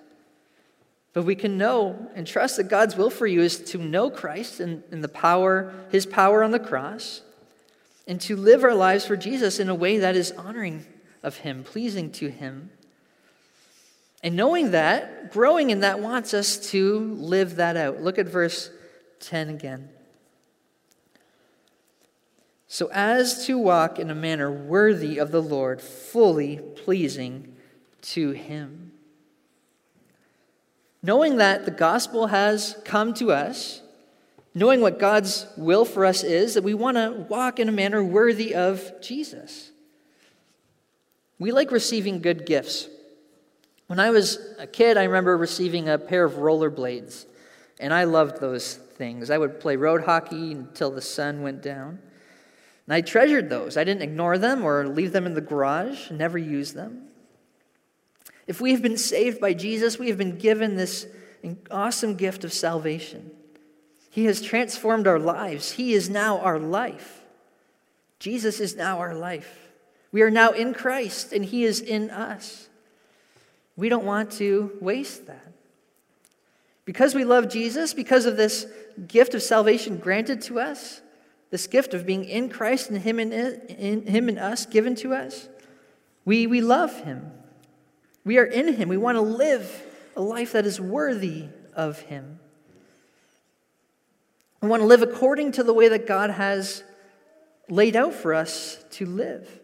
But 1.12 1.24
we 1.24 1.34
can 1.34 1.58
know 1.58 2.10
and 2.14 2.26
trust 2.26 2.56
that 2.56 2.68
God's 2.68 2.96
will 2.96 3.10
for 3.10 3.26
you 3.26 3.42
is 3.42 3.58
to 3.72 3.78
know 3.78 4.10
Christ 4.10 4.60
and, 4.60 4.82
and 4.90 5.04
the 5.04 5.08
power, 5.08 5.74
his 5.90 6.06
power 6.06 6.42
on 6.42 6.52
the 6.52 6.58
cross, 6.58 7.20
and 8.06 8.20
to 8.22 8.36
live 8.36 8.64
our 8.64 8.74
lives 8.74 9.04
for 9.04 9.16
Jesus 9.16 9.60
in 9.60 9.68
a 9.68 9.74
way 9.74 9.98
that 9.98 10.16
is 10.16 10.32
honoring 10.32 10.86
of 11.22 11.38
him, 11.38 11.64
pleasing 11.64 12.10
to 12.12 12.30
him. 12.30 12.70
And 14.22 14.36
knowing 14.36 14.70
that, 14.70 15.32
growing 15.32 15.70
in 15.70 15.80
that 15.80 16.00
wants 16.00 16.32
us 16.32 16.70
to 16.70 16.98
live 16.98 17.56
that 17.56 17.76
out. 17.76 18.00
Look 18.00 18.18
at 18.18 18.26
verse 18.26 18.70
10 19.20 19.50
again. 19.50 19.90
So 22.68 22.88
as 22.90 23.46
to 23.46 23.58
walk 23.58 23.98
in 23.98 24.10
a 24.10 24.14
manner 24.14 24.50
worthy 24.50 25.18
of 25.18 25.30
the 25.30 25.42
Lord, 25.42 25.82
fully 25.82 26.56
pleasing 26.56 27.54
to 28.02 28.30
him 28.30 28.92
knowing 31.02 31.36
that 31.38 31.64
the 31.64 31.70
gospel 31.70 32.28
has 32.28 32.76
come 32.84 33.12
to 33.14 33.32
us, 33.32 33.80
knowing 34.54 34.80
what 34.80 34.98
God's 34.98 35.46
will 35.56 35.84
for 35.84 36.04
us 36.04 36.22
is, 36.22 36.54
that 36.54 36.64
we 36.64 36.74
want 36.74 36.96
to 36.96 37.26
walk 37.28 37.58
in 37.58 37.68
a 37.68 37.72
manner 37.72 38.04
worthy 38.04 38.54
of 38.54 39.00
Jesus. 39.00 39.70
We 41.38 41.50
like 41.50 41.72
receiving 41.72 42.20
good 42.20 42.46
gifts. 42.46 42.88
When 43.88 43.98
I 43.98 44.10
was 44.10 44.38
a 44.58 44.66
kid, 44.66 44.96
I 44.96 45.04
remember 45.04 45.36
receiving 45.36 45.88
a 45.88 45.98
pair 45.98 46.24
of 46.24 46.34
rollerblades, 46.34 47.26
and 47.80 47.92
I 47.92 48.04
loved 48.04 48.40
those 48.40 48.76
things. 48.76 49.28
I 49.30 49.38
would 49.38 49.58
play 49.58 49.76
road 49.76 50.04
hockey 50.04 50.52
until 50.52 50.90
the 50.90 51.02
sun 51.02 51.42
went 51.42 51.62
down. 51.62 51.98
And 52.86 52.94
I 52.94 53.00
treasured 53.00 53.48
those. 53.48 53.76
I 53.76 53.84
didn't 53.84 54.02
ignore 54.02 54.38
them 54.38 54.64
or 54.64 54.86
leave 54.86 55.12
them 55.12 55.26
in 55.26 55.34
the 55.34 55.40
garage, 55.40 56.10
never 56.10 56.38
use 56.38 56.72
them. 56.72 57.08
If 58.46 58.60
we 58.60 58.72
have 58.72 58.82
been 58.82 58.96
saved 58.96 59.40
by 59.40 59.54
Jesus, 59.54 59.98
we 59.98 60.08
have 60.08 60.18
been 60.18 60.38
given 60.38 60.76
this 60.76 61.06
awesome 61.70 62.16
gift 62.16 62.44
of 62.44 62.52
salvation. 62.52 63.30
He 64.10 64.26
has 64.26 64.40
transformed 64.40 65.06
our 65.06 65.18
lives. 65.18 65.72
He 65.72 65.94
is 65.94 66.10
now 66.10 66.38
our 66.40 66.58
life. 66.58 67.22
Jesus 68.18 68.60
is 68.60 68.76
now 68.76 68.98
our 68.98 69.14
life. 69.14 69.70
We 70.12 70.22
are 70.22 70.30
now 70.30 70.50
in 70.50 70.74
Christ, 70.74 71.32
and 71.32 71.44
He 71.44 71.64
is 71.64 71.80
in 71.80 72.10
us. 72.10 72.68
We 73.76 73.88
don't 73.88 74.04
want 74.04 74.32
to 74.32 74.76
waste 74.80 75.26
that. 75.26 75.52
Because 76.84 77.14
we 77.14 77.24
love 77.24 77.48
Jesus, 77.48 77.94
because 77.94 78.26
of 78.26 78.36
this 78.36 78.66
gift 79.08 79.34
of 79.34 79.42
salvation 79.42 79.96
granted 79.96 80.42
to 80.42 80.60
us, 80.60 81.00
this 81.50 81.66
gift 81.66 81.94
of 81.94 82.04
being 82.04 82.24
in 82.24 82.48
Christ 82.48 82.90
and 82.90 82.98
Him 82.98 83.18
and, 83.18 83.32
in, 83.32 84.06
him 84.06 84.28
and 84.28 84.38
us 84.38 84.66
given 84.66 84.94
to 84.96 85.14
us, 85.14 85.48
we, 86.24 86.46
we 86.46 86.60
love 86.60 86.94
Him. 87.02 87.30
We 88.24 88.38
are 88.38 88.44
in 88.44 88.74
Him. 88.74 88.88
We 88.88 88.96
want 88.96 89.16
to 89.16 89.22
live 89.22 89.86
a 90.16 90.22
life 90.22 90.52
that 90.52 90.66
is 90.66 90.80
worthy 90.80 91.46
of 91.74 92.00
Him. 92.00 92.38
We 94.60 94.68
want 94.68 94.82
to 94.82 94.86
live 94.86 95.02
according 95.02 95.52
to 95.52 95.64
the 95.64 95.74
way 95.74 95.88
that 95.88 96.06
God 96.06 96.30
has 96.30 96.84
laid 97.68 97.96
out 97.96 98.14
for 98.14 98.32
us 98.32 98.84
to 98.92 99.06
live. 99.06 99.60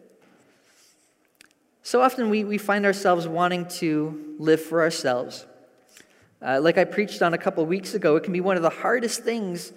So 1.82 2.02
often 2.02 2.30
we, 2.30 2.44
we 2.44 2.58
find 2.58 2.84
ourselves 2.84 3.26
wanting 3.26 3.66
to 3.78 4.36
live 4.38 4.60
for 4.60 4.82
ourselves. 4.82 5.46
Uh, 6.42 6.60
like 6.60 6.78
I 6.78 6.84
preached 6.84 7.22
on 7.22 7.34
a 7.34 7.38
couple 7.38 7.64
weeks 7.64 7.94
ago, 7.94 8.16
it 8.16 8.24
can 8.24 8.32
be 8.32 8.40
one 8.40 8.56
of 8.56 8.62
the 8.62 8.70
hardest 8.70 9.22
things 9.22 9.72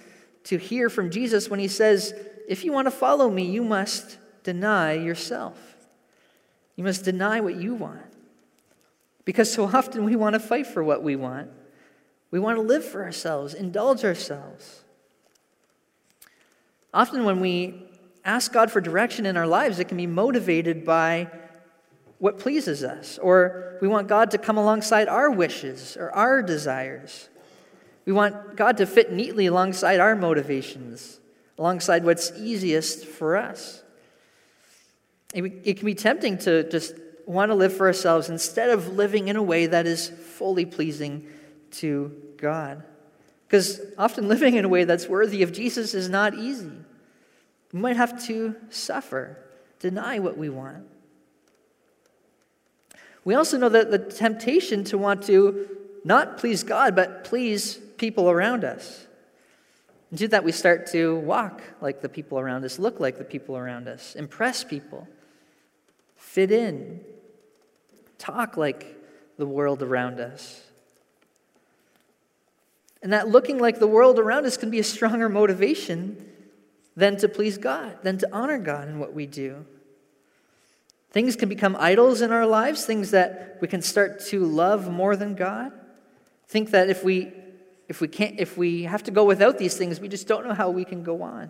to 0.45 0.57
hear 0.57 0.89
from 0.89 1.09
Jesus 1.09 1.49
when 1.49 1.59
he 1.59 1.67
says, 1.67 2.13
If 2.47 2.65
you 2.65 2.71
want 2.71 2.87
to 2.87 2.91
follow 2.91 3.29
me, 3.29 3.43
you 3.43 3.63
must 3.63 4.17
deny 4.43 4.93
yourself. 4.93 5.57
You 6.75 6.83
must 6.83 7.05
deny 7.05 7.41
what 7.41 7.55
you 7.55 7.75
want. 7.75 8.10
Because 9.25 9.51
so 9.51 9.65
often 9.65 10.03
we 10.03 10.15
want 10.15 10.33
to 10.33 10.39
fight 10.39 10.67
for 10.67 10.83
what 10.83 11.03
we 11.03 11.15
want. 11.15 11.49
We 12.31 12.39
want 12.39 12.57
to 12.57 12.61
live 12.61 12.85
for 12.85 13.03
ourselves, 13.03 13.53
indulge 13.53 14.03
ourselves. 14.03 14.83
Often 16.93 17.25
when 17.25 17.39
we 17.39 17.85
ask 18.23 18.51
God 18.51 18.71
for 18.71 18.81
direction 18.81 19.25
in 19.25 19.37
our 19.37 19.47
lives, 19.47 19.79
it 19.79 19.87
can 19.87 19.97
be 19.97 20.07
motivated 20.07 20.85
by 20.85 21.29
what 22.19 22.37
pleases 22.37 22.83
us, 22.83 23.17
or 23.17 23.77
we 23.81 23.87
want 23.87 24.07
God 24.07 24.31
to 24.31 24.37
come 24.37 24.57
alongside 24.57 25.07
our 25.07 25.31
wishes 25.31 25.97
or 25.97 26.11
our 26.11 26.43
desires. 26.43 27.29
We 28.05 28.13
want 28.13 28.55
God 28.55 28.77
to 28.77 28.85
fit 28.85 29.11
neatly 29.11 29.47
alongside 29.47 29.99
our 29.99 30.15
motivations, 30.15 31.19
alongside 31.57 32.03
what's 32.03 32.31
easiest 32.37 33.05
for 33.05 33.37
us. 33.37 33.83
It, 35.33 35.77
can 35.77 35.85
be 35.85 35.95
tempting 35.95 36.37
to 36.39 36.69
just 36.69 36.93
want 37.25 37.49
to 37.49 37.55
live 37.55 37.75
for 37.75 37.87
ourselves 37.87 38.29
instead 38.29 38.69
of 38.69 38.95
living 38.95 39.27
in 39.27 39.35
a 39.35 39.43
way 39.43 39.65
that 39.67 39.85
is 39.85 40.09
fully 40.09 40.65
pleasing 40.65 41.27
to 41.71 42.15
God. 42.37 42.83
Because 43.47 43.81
often 43.97 44.27
living 44.29 44.55
in 44.55 44.65
a 44.65 44.69
way 44.69 44.83
that's 44.83 45.07
worthy 45.07 45.43
of 45.43 45.51
Jesus 45.51 45.93
is 45.93 46.09
not 46.09 46.33
easy. 46.33 46.71
We 47.73 47.79
might 47.79 47.97
have 47.97 48.23
to 48.25 48.55
suffer, 48.69 49.37
deny 49.79 50.19
what 50.19 50.37
we 50.37 50.49
want. 50.49 50.85
We 53.23 53.35
also 53.35 53.57
know 53.57 53.69
that 53.69 53.91
the 53.91 53.99
temptation 53.99 54.83
to 54.85 54.97
want 54.97 55.23
to 55.23 55.67
not 56.03 56.37
please 56.37 56.63
God, 56.63 56.95
but 56.95 57.23
please 57.23 57.77
people 57.97 58.29
around 58.29 58.63
us. 58.63 59.05
And 60.09 60.19
do 60.19 60.27
that, 60.29 60.43
we 60.43 60.51
start 60.51 60.87
to 60.87 61.15
walk 61.17 61.61
like 61.79 62.01
the 62.01 62.09
people 62.09 62.39
around 62.39 62.65
us, 62.65 62.79
look 62.79 62.99
like 62.99 63.17
the 63.17 63.23
people 63.23 63.55
around 63.55 63.87
us, 63.87 64.15
impress 64.15 64.63
people, 64.63 65.07
fit 66.31 66.49
in, 66.49 67.01
talk 68.17 68.55
like 68.55 68.95
the 69.37 69.45
world 69.45 69.83
around 69.83 70.21
us. 70.21 70.61
And 73.03 73.11
that 73.11 73.27
looking 73.27 73.57
like 73.57 73.79
the 73.79 73.87
world 73.87 74.17
around 74.17 74.45
us 74.45 74.55
can 74.55 74.69
be 74.69 74.79
a 74.79 74.83
stronger 74.83 75.27
motivation 75.27 76.25
than 76.95 77.17
to 77.17 77.27
please 77.27 77.57
God, 77.57 77.97
than 78.03 78.17
to 78.19 78.29
honor 78.31 78.59
God 78.59 78.87
in 78.87 78.97
what 78.97 79.13
we 79.13 79.25
do. 79.25 79.65
Things 81.11 81.35
can 81.35 81.49
become 81.49 81.75
idols 81.77 82.21
in 82.21 82.31
our 82.31 82.45
lives, 82.45 82.85
things 82.85 83.11
that 83.11 83.57
we 83.59 83.67
can 83.67 83.81
start 83.81 84.21
to 84.27 84.45
love 84.45 84.89
more 84.89 85.17
than 85.17 85.35
God. 85.35 85.73
Think 86.47 86.71
that 86.71 86.89
if 86.89 87.03
we 87.03 87.33
if 87.89 87.99
we 87.99 88.07
can't 88.07 88.39
if 88.39 88.57
we 88.57 88.83
have 88.83 89.03
to 89.03 89.11
go 89.11 89.25
without 89.25 89.57
these 89.57 89.75
things, 89.75 89.99
we 89.99 90.07
just 90.07 90.29
don't 90.29 90.47
know 90.47 90.53
how 90.53 90.69
we 90.69 90.85
can 90.85 91.03
go 91.03 91.23
on. 91.23 91.49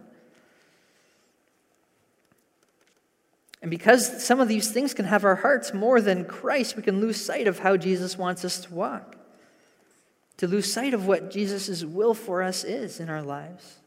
And 3.62 3.70
because 3.70 4.24
some 4.24 4.39
of 4.39 4.48
these 4.48 4.72
things 4.72 4.94
can 4.94 5.06
have 5.06 5.24
our 5.24 5.36
hearts 5.36 5.74
more 5.74 6.01
than 6.01 6.25
Christ, 6.25 6.75
we 6.75 6.82
can 6.82 7.00
lose 7.00 7.24
sight 7.24 7.48
of 7.48 7.60
how 7.60 7.77
Jesus 7.77 8.18
wants 8.18 8.44
us 8.44 8.60
to 8.62 8.74
walk, 8.74 9.15
to 10.38 10.48
lose 10.48 10.72
sight 10.72 10.94
of 10.94 11.06
what 11.06 11.30
Jesus' 11.30 11.84
will 11.84 12.15
for 12.15 12.41
us 12.41 12.63
is 12.63 13.00
in 13.00 13.10
our 13.10 13.22
lives. 13.22 13.77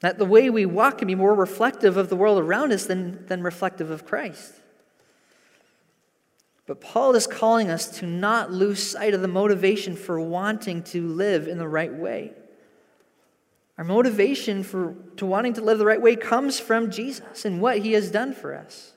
That 0.00 0.18
the 0.18 0.24
way 0.24 0.50
we 0.50 0.66
walk 0.66 0.98
can 0.98 1.08
be 1.08 1.14
more 1.14 1.34
reflective 1.34 1.96
of 1.96 2.08
the 2.08 2.16
world 2.16 2.38
around 2.38 2.72
us 2.72 2.86
than, 2.86 3.26
than 3.26 3.42
reflective 3.42 3.90
of 3.90 4.04
Christ. 4.04 4.52
But 6.66 6.80
Paul 6.80 7.14
is 7.14 7.26
calling 7.26 7.70
us 7.70 7.88
to 7.98 8.06
not 8.06 8.52
lose 8.52 8.82
sight 8.82 9.14
of 9.14 9.22
the 9.22 9.28
motivation 9.28 9.96
for 9.96 10.20
wanting 10.20 10.82
to 10.84 11.06
live 11.06 11.48
in 11.48 11.58
the 11.58 11.66
right 11.66 11.92
way. 11.92 12.32
Our 13.78 13.84
motivation 13.84 14.64
for 14.64 14.96
to 15.16 15.24
wanting 15.24 15.54
to 15.54 15.60
live 15.60 15.78
the 15.78 15.86
right 15.86 16.02
way 16.02 16.16
comes 16.16 16.58
from 16.58 16.90
Jesus 16.90 17.44
and 17.44 17.60
what 17.60 17.78
he 17.78 17.92
has 17.92 18.10
done 18.10 18.34
for 18.34 18.54
us. 18.54 18.92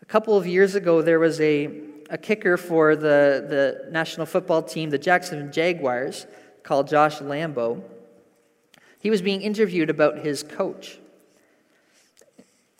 A 0.00 0.06
couple 0.06 0.34
of 0.34 0.46
years 0.46 0.74
ago, 0.74 1.02
there 1.02 1.20
was 1.20 1.38
a, 1.42 1.82
a 2.08 2.16
kicker 2.16 2.56
for 2.56 2.96
the, 2.96 3.44
the 3.84 3.90
national 3.90 4.24
football 4.24 4.62
team, 4.62 4.88
the 4.88 4.96
Jackson 4.96 5.52
Jaguars, 5.52 6.26
called 6.62 6.88
Josh 6.88 7.18
Lambo. 7.18 7.82
He 8.98 9.10
was 9.10 9.20
being 9.20 9.42
interviewed 9.42 9.90
about 9.90 10.18
his 10.18 10.42
coach. 10.42 10.98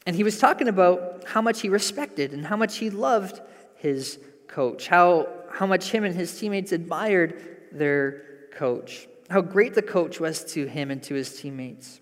And 0.07 0.17
he 0.17 0.25
was 0.25 0.39
talking 0.39 0.69
about 0.69 1.25
how 1.27 1.43
much 1.43 1.61
he 1.61 1.69
respected 1.69 2.33
and 2.33 2.47
how 2.47 2.57
much 2.57 2.79
he 2.79 2.89
loved 2.89 3.43
his 3.77 4.19
coach, 4.47 4.89
how, 4.89 5.29
how 5.53 5.67
much 5.67 5.91
him 5.91 6.05
and 6.05 6.15
his 6.15 6.39
teammates 6.41 6.73
admired 6.73 7.69
their 7.71 8.25
coach, 8.53 9.07
how 9.31 9.41
great 9.41 9.75
the 9.75 9.83
coach 9.83 10.21
was 10.21 10.45
to 10.53 10.67
him 10.67 10.91
and 10.91 11.03
to 11.05 11.15
his 11.15 11.41
teammates, 11.41 12.01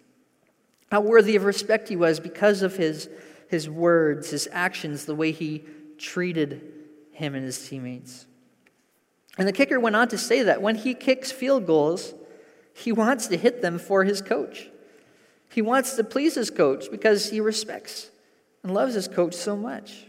how 0.91 1.01
worthy 1.01 1.37
of 1.37 1.45
respect 1.45 1.89
he 1.89 1.97
was 1.97 2.21
because 2.21 2.63
of 2.63 2.77
his, 2.77 3.09
his 3.49 3.69
words, 3.69 4.31
his 4.31 4.49
actions, 4.53 5.05
the 5.05 5.15
way 5.15 5.33
he 5.33 5.65
treated 5.99 6.73
him 7.13 7.35
and 7.35 7.45
his 7.45 7.69
teammates. 7.69 8.27
And 9.39 9.47
the 9.47 9.53
kicker 9.53 9.81
went 9.81 9.97
on 9.97 10.09
to 10.09 10.19
say 10.19 10.43
that 10.45 10.63
when 10.63 10.77
he 10.77 10.95
kicks 10.95 11.33
field 11.33 11.67
goals, 11.67 12.15
he 12.73 12.93
wants 12.93 13.27
to 13.29 13.37
hit 13.37 13.63
them 13.63 13.79
for 13.79 14.05
his 14.05 14.23
coach. 14.23 14.69
He 15.51 15.63
wants 15.63 15.97
to 15.97 16.05
please 16.05 16.35
his 16.35 16.51
coach 16.51 16.91
because 16.91 17.31
he 17.31 17.41
respects 17.41 18.11
and 18.63 18.73
loves 18.73 18.95
his 18.95 19.09
coach 19.09 19.35
so 19.35 19.57
much. 19.57 20.06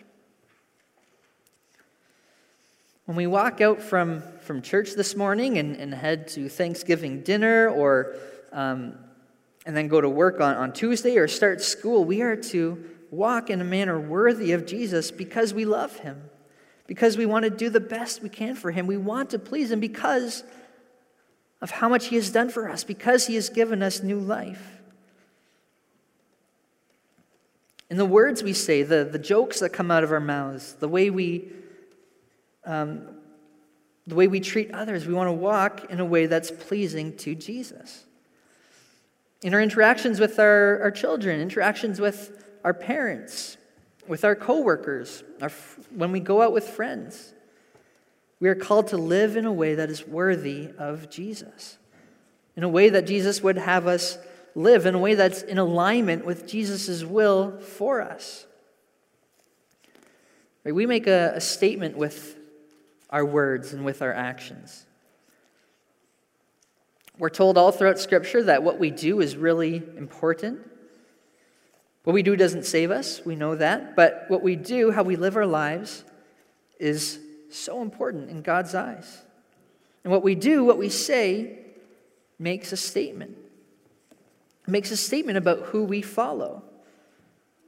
When 3.07 3.15
we 3.15 3.25
walk 3.25 3.61
out 3.61 3.81
from, 3.81 4.21
from 4.41 4.61
church 4.61 4.91
this 4.91 5.15
morning 5.15 5.57
and, 5.57 5.77
and 5.77 5.93
head 5.93 6.27
to 6.29 6.49
Thanksgiving 6.49 7.21
dinner 7.21 7.69
or 7.69 8.17
um, 8.51 8.97
and 9.65 9.77
then 9.77 9.87
go 9.87 10.01
to 10.01 10.09
work 10.09 10.41
on, 10.41 10.57
on 10.57 10.73
Tuesday 10.73 11.17
or 11.17 11.29
start 11.29 11.61
school, 11.61 12.03
we 12.03 12.21
are 12.21 12.35
to 12.35 12.83
walk 13.09 13.49
in 13.49 13.61
a 13.61 13.63
manner 13.63 13.97
worthy 13.97 14.51
of 14.51 14.65
Jesus 14.65 15.09
because 15.09 15.53
we 15.53 15.63
love 15.63 15.95
him, 15.99 16.21
because 16.85 17.15
we 17.15 17.25
want 17.25 17.45
to 17.45 17.49
do 17.49 17.69
the 17.69 17.79
best 17.79 18.21
we 18.21 18.27
can 18.27 18.55
for 18.55 18.71
him. 18.71 18.87
We 18.87 18.97
want 18.97 19.29
to 19.29 19.39
please 19.39 19.71
him 19.71 19.79
because 19.79 20.43
of 21.61 21.71
how 21.71 21.87
much 21.87 22.07
he 22.07 22.17
has 22.17 22.29
done 22.29 22.49
for 22.49 22.69
us, 22.69 22.83
because 22.83 23.25
he 23.27 23.35
has 23.35 23.47
given 23.47 23.81
us 23.81 24.03
new 24.03 24.19
life. 24.19 24.81
In 27.89 27.95
the 27.95 28.05
words 28.05 28.43
we 28.43 28.51
say, 28.51 28.83
the, 28.83 29.07
the 29.09 29.17
jokes 29.17 29.61
that 29.61 29.69
come 29.69 29.91
out 29.91 30.03
of 30.03 30.11
our 30.11 30.19
mouths, 30.19 30.73
the 30.73 30.89
way 30.89 31.09
we 31.09 31.53
um, 32.67 33.07
the 34.05 34.15
way 34.15 34.27
we 34.27 34.39
treat 34.39 34.71
others, 34.71 35.07
we 35.07 35.13
want 35.13 35.27
to 35.27 35.33
walk 35.33 35.89
in 35.89 35.99
a 35.99 36.05
way 36.05 36.27
that's 36.27 36.51
pleasing 36.51 37.15
to 37.17 37.33
Jesus. 37.33 38.05
In 39.41 39.53
our 39.53 39.61
interactions 39.61 40.19
with 40.19 40.39
our, 40.39 40.81
our 40.81 40.91
children, 40.91 41.41
interactions 41.41 41.99
with 41.99 42.45
our 42.63 42.73
parents, 42.73 43.57
with 44.07 44.23
our 44.23 44.35
coworkers, 44.35 45.23
our, 45.41 45.51
when 45.95 46.11
we 46.11 46.19
go 46.19 46.41
out 46.41 46.53
with 46.53 46.67
friends, 46.67 47.33
we 48.39 48.49
are 48.49 48.55
called 48.55 48.87
to 48.89 48.97
live 48.97 49.35
in 49.35 49.45
a 49.45 49.51
way 49.51 49.75
that 49.75 49.89
is 49.89 50.07
worthy 50.07 50.69
of 50.77 51.09
Jesus, 51.09 51.77
in 52.55 52.63
a 52.63 52.69
way 52.69 52.89
that 52.89 53.07
Jesus 53.07 53.41
would 53.41 53.57
have 53.57 53.87
us 53.87 54.17
live 54.55 54.85
in 54.85 54.95
a 54.95 54.99
way 54.99 55.15
that's 55.15 55.41
in 55.43 55.57
alignment 55.57 56.25
with 56.25 56.47
Jesus' 56.47 57.03
will 57.03 57.59
for 57.59 58.01
us. 58.01 58.47
We 60.63 60.85
make 60.85 61.07
a, 61.07 61.33
a 61.35 61.41
statement 61.41 61.95
with 61.95 62.36
our 63.09 63.25
words 63.25 63.73
and 63.73 63.85
with 63.85 64.01
our 64.01 64.13
actions. 64.13 64.85
We're 67.17 67.29
told 67.29 67.57
all 67.57 67.71
throughout 67.71 67.99
Scripture 67.99 68.43
that 68.43 68.63
what 68.63 68.79
we 68.79 68.91
do 68.91 69.21
is 69.21 69.35
really 69.35 69.77
important. 69.97 70.59
What 72.03 72.13
we 72.13 72.23
do 72.23 72.35
doesn't 72.35 72.65
save 72.65 72.91
us, 72.91 73.21
we 73.25 73.35
know 73.35 73.55
that, 73.55 73.95
but 73.95 74.25
what 74.27 74.41
we 74.43 74.55
do, 74.55 74.91
how 74.91 75.03
we 75.03 75.15
live 75.15 75.35
our 75.35 75.45
lives, 75.45 76.03
is 76.79 77.19
so 77.49 77.81
important 77.81 78.29
in 78.29 78.41
God's 78.41 78.75
eyes. 78.75 79.23
And 80.03 80.11
what 80.11 80.23
we 80.23 80.35
do, 80.35 80.63
what 80.63 80.77
we 80.77 80.89
say, 80.89 81.59
makes 82.39 82.71
a 82.71 82.77
statement 82.77 83.37
makes 84.67 84.91
a 84.91 84.97
statement 84.97 85.37
about 85.37 85.61
who 85.67 85.83
we 85.83 86.01
follow, 86.01 86.61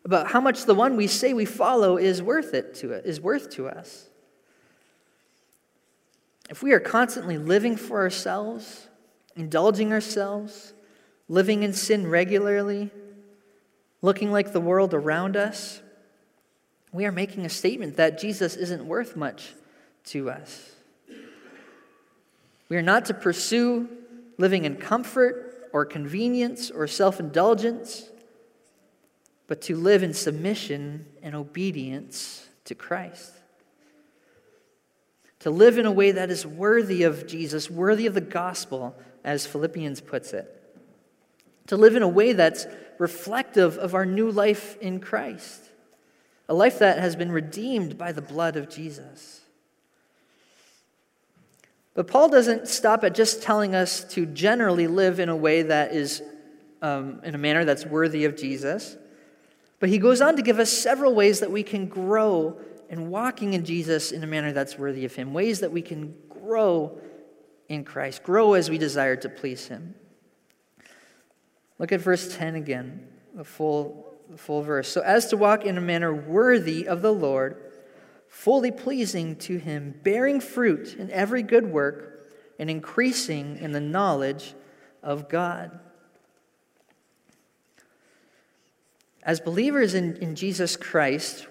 about 0.04 0.28
how 0.28 0.42
much 0.42 0.66
the 0.66 0.76
one 0.76 0.98
we 0.98 1.08
say 1.08 1.34
we 1.34 1.46
follow 1.46 1.98
is 1.98 2.22
worth 2.22 2.54
it 2.54 2.76
to 2.76 2.92
it, 2.92 3.06
is 3.06 3.22
worth 3.22 3.50
to 3.52 3.68
us. 3.68 4.10
If 6.50 6.64
we 6.64 6.74
are 6.74 6.80
constantly 6.80 7.38
living 7.38 7.78
for 7.78 8.00
ourselves, 8.00 8.88
indulging 9.36 9.94
ourselves, 9.94 10.74
living 11.28 11.62
in 11.62 11.74
sin 11.74 12.10
regularly, 12.10 12.90
looking 14.02 14.32
like 14.32 14.52
the 14.52 14.60
world 14.60 14.96
around 14.96 15.38
us, 15.38 15.82
we 16.92 17.06
are 17.06 17.12
making 17.12 17.46
a 17.46 17.50
statement 17.50 17.98
that 17.98 18.20
Jesus 18.20 18.56
isn't 18.56 18.84
worth 18.84 19.16
much 19.16 19.54
to 20.06 20.32
us. 20.32 20.72
We 22.68 22.78
are 22.78 22.82
not 22.82 23.06
to 23.06 23.14
pursue 23.14 23.88
living 24.40 24.66
in 24.66 24.78
comfort 24.78 25.70
or 25.72 25.86
convenience 25.86 26.72
or 26.72 26.88
self 26.88 27.20
indulgence, 27.20 28.10
but 29.46 29.62
to 29.64 29.76
live 29.76 30.02
in 30.02 30.14
submission 30.14 31.06
and 31.22 31.36
obedience 31.36 32.48
to 32.66 32.74
Christ. 32.74 33.39
To 35.40 35.50
live 35.50 35.78
in 35.78 35.86
a 35.86 35.92
way 35.92 36.12
that 36.12 36.30
is 36.30 36.46
worthy 36.46 37.04
of 37.04 37.26
Jesus, 37.26 37.70
worthy 37.70 38.06
of 38.06 38.14
the 38.14 38.22
gospel, 38.22 38.96
as 39.24 39.46
Philippians 39.46 40.02
puts 40.02 40.34
it. 40.34 40.56
To 41.68 41.78
live 41.78 41.96
in 41.96 42.04
a 42.04 42.08
way 42.08 42.34
that's 42.34 42.66
reflective 42.98 43.78
of 43.78 43.96
our 43.96 44.06
new 44.06 44.30
life 44.30 44.78
in 44.80 45.00
Christ, 45.00 45.70
a 46.50 46.54
life 46.54 46.80
that 46.80 47.00
has 47.00 47.16
been 47.16 47.32
redeemed 47.32 47.98
by 47.98 48.12
the 48.12 48.22
blood 48.22 48.58
of 48.58 48.70
Jesus. 48.70 49.42
But 51.94 52.08
Paul 52.08 52.30
doesn't 52.30 52.68
stop 52.68 53.04
at 53.04 53.16
just 53.16 53.42
telling 53.42 53.76
us 53.76 54.04
to 54.14 54.26
generally 54.26 54.88
live 54.88 55.20
in 55.20 55.30
a 55.30 55.36
way 55.36 55.64
that 55.64 55.94
is, 55.94 56.22
um, 56.82 57.22
in 57.24 57.36
a 57.36 57.38
manner 57.38 57.66
that's 57.66 57.86
worthy 57.86 58.26
of 58.26 58.36
Jesus. 58.36 58.98
But 59.80 59.90
he 59.90 59.98
goes 59.98 60.22
on 60.22 60.36
to 60.36 60.42
give 60.42 60.60
us 60.60 60.72
several 60.72 61.16
ways 61.16 61.40
that 61.40 61.52
we 61.52 61.64
can 61.64 61.88
grow 61.88 62.60
in 62.90 63.10
walking 63.10 63.54
in 63.54 63.64
Jesus 63.64 64.12
in 64.12 64.24
a 64.24 64.28
manner 64.28 64.52
that's 64.52 64.78
worthy 64.78 65.06
of 65.06 65.16
him, 65.16 65.34
ways 65.34 65.60
that 65.60 65.72
we 65.72 65.82
can 65.82 66.16
grow 66.28 67.00
in 67.68 67.84
Christ, 67.84 68.24
grow 68.24 68.54
as 68.54 68.70
we 68.70 68.78
desire 68.78 69.16
to 69.18 69.30
please 69.30 69.68
him. 69.68 69.96
Look 71.78 71.92
at 71.92 72.02
verse 72.02 72.36
10 72.36 72.56
again, 72.56 73.08
the 73.34 73.46
full, 73.46 74.16
the 74.30 74.38
full 74.38 74.64
verse. 74.64 74.90
So, 74.90 75.02
as 75.02 75.28
to 75.28 75.38
walk 75.38 75.66
in 75.66 75.78
a 75.78 75.82
manner 75.82 76.14
worthy 76.14 76.88
of 76.88 77.02
the 77.02 77.14
Lord, 77.14 77.70
fully 78.30 78.72
pleasing 78.72 79.36
to 79.38 79.58
Him, 79.58 80.00
bearing 80.04 80.40
fruit 80.40 80.96
in 80.96 81.10
every 81.12 81.44
good 81.44 81.66
work, 81.66 82.30
and 82.60 82.70
increasing 82.70 83.58
in 83.58 83.72
the 83.72 83.80
knowledge 83.80 84.54
of 85.02 85.30
God. 85.30 85.80
As 89.24 89.40
believers 89.40 89.94
in, 89.94 90.18
in 90.18 90.36
Jesus 90.36 90.76
Christ, 90.76 91.48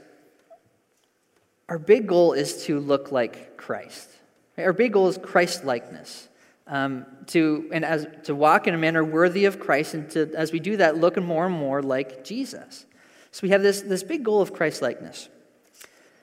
our 1.68 1.78
big 1.78 2.06
goal 2.06 2.32
is 2.32 2.64
to 2.64 2.80
look 2.80 3.12
like 3.12 3.56
Christ. 3.56 4.08
Our 4.56 4.72
big 4.72 4.92
goal 4.92 5.08
is 5.08 5.18
Christ 5.18 5.64
likeness. 5.64 6.28
Um, 6.66 7.06
to 7.28 7.70
and 7.72 7.82
as 7.82 8.06
to 8.24 8.34
walk 8.34 8.66
in 8.66 8.74
a 8.74 8.78
manner 8.78 9.02
worthy 9.02 9.46
of 9.46 9.58
Christ, 9.58 9.94
and 9.94 10.10
to 10.10 10.30
as 10.34 10.52
we 10.52 10.60
do 10.60 10.76
that, 10.76 10.98
look 10.98 11.16
more 11.16 11.46
and 11.46 11.54
more 11.54 11.82
like 11.82 12.24
Jesus. 12.24 12.84
So 13.30 13.40
we 13.42 13.50
have 13.50 13.62
this, 13.62 13.82
this 13.82 14.02
big 14.02 14.24
goal 14.24 14.40
of 14.40 14.52
Christ 14.52 14.82
likeness. 14.82 15.28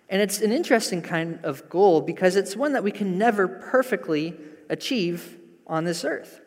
And 0.10 0.22
it's 0.22 0.42
an 0.42 0.52
interesting 0.52 1.02
kind 1.02 1.40
of 1.44 1.68
goal 1.70 2.02
because 2.02 2.36
it's 2.36 2.56
one 2.56 2.74
that 2.74 2.84
we 2.84 2.92
can 2.92 3.18
never 3.18 3.48
perfectly 3.48 4.36
achieve 4.70 5.38
on 5.66 5.84
this 5.84 6.06
earth. 6.06 6.42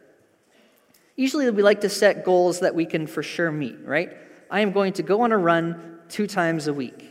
Usually, 1.16 1.50
we 1.50 1.62
like 1.62 1.80
to 1.80 1.88
set 1.88 2.24
goals 2.24 2.61
that 2.61 2.74
we 2.74 2.87
can 2.87 3.08
for 3.08 3.22
sure 3.22 3.50
meet, 3.50 3.78
right? 3.84 4.16
I 4.50 4.61
am 4.61 4.70
going 4.70 4.92
to 4.94 5.02
go 5.02 5.22
on 5.22 5.32
a 5.32 5.38
run 5.38 5.98
two 6.08 6.28
times 6.28 6.68
a 6.68 6.72
week, 6.72 7.07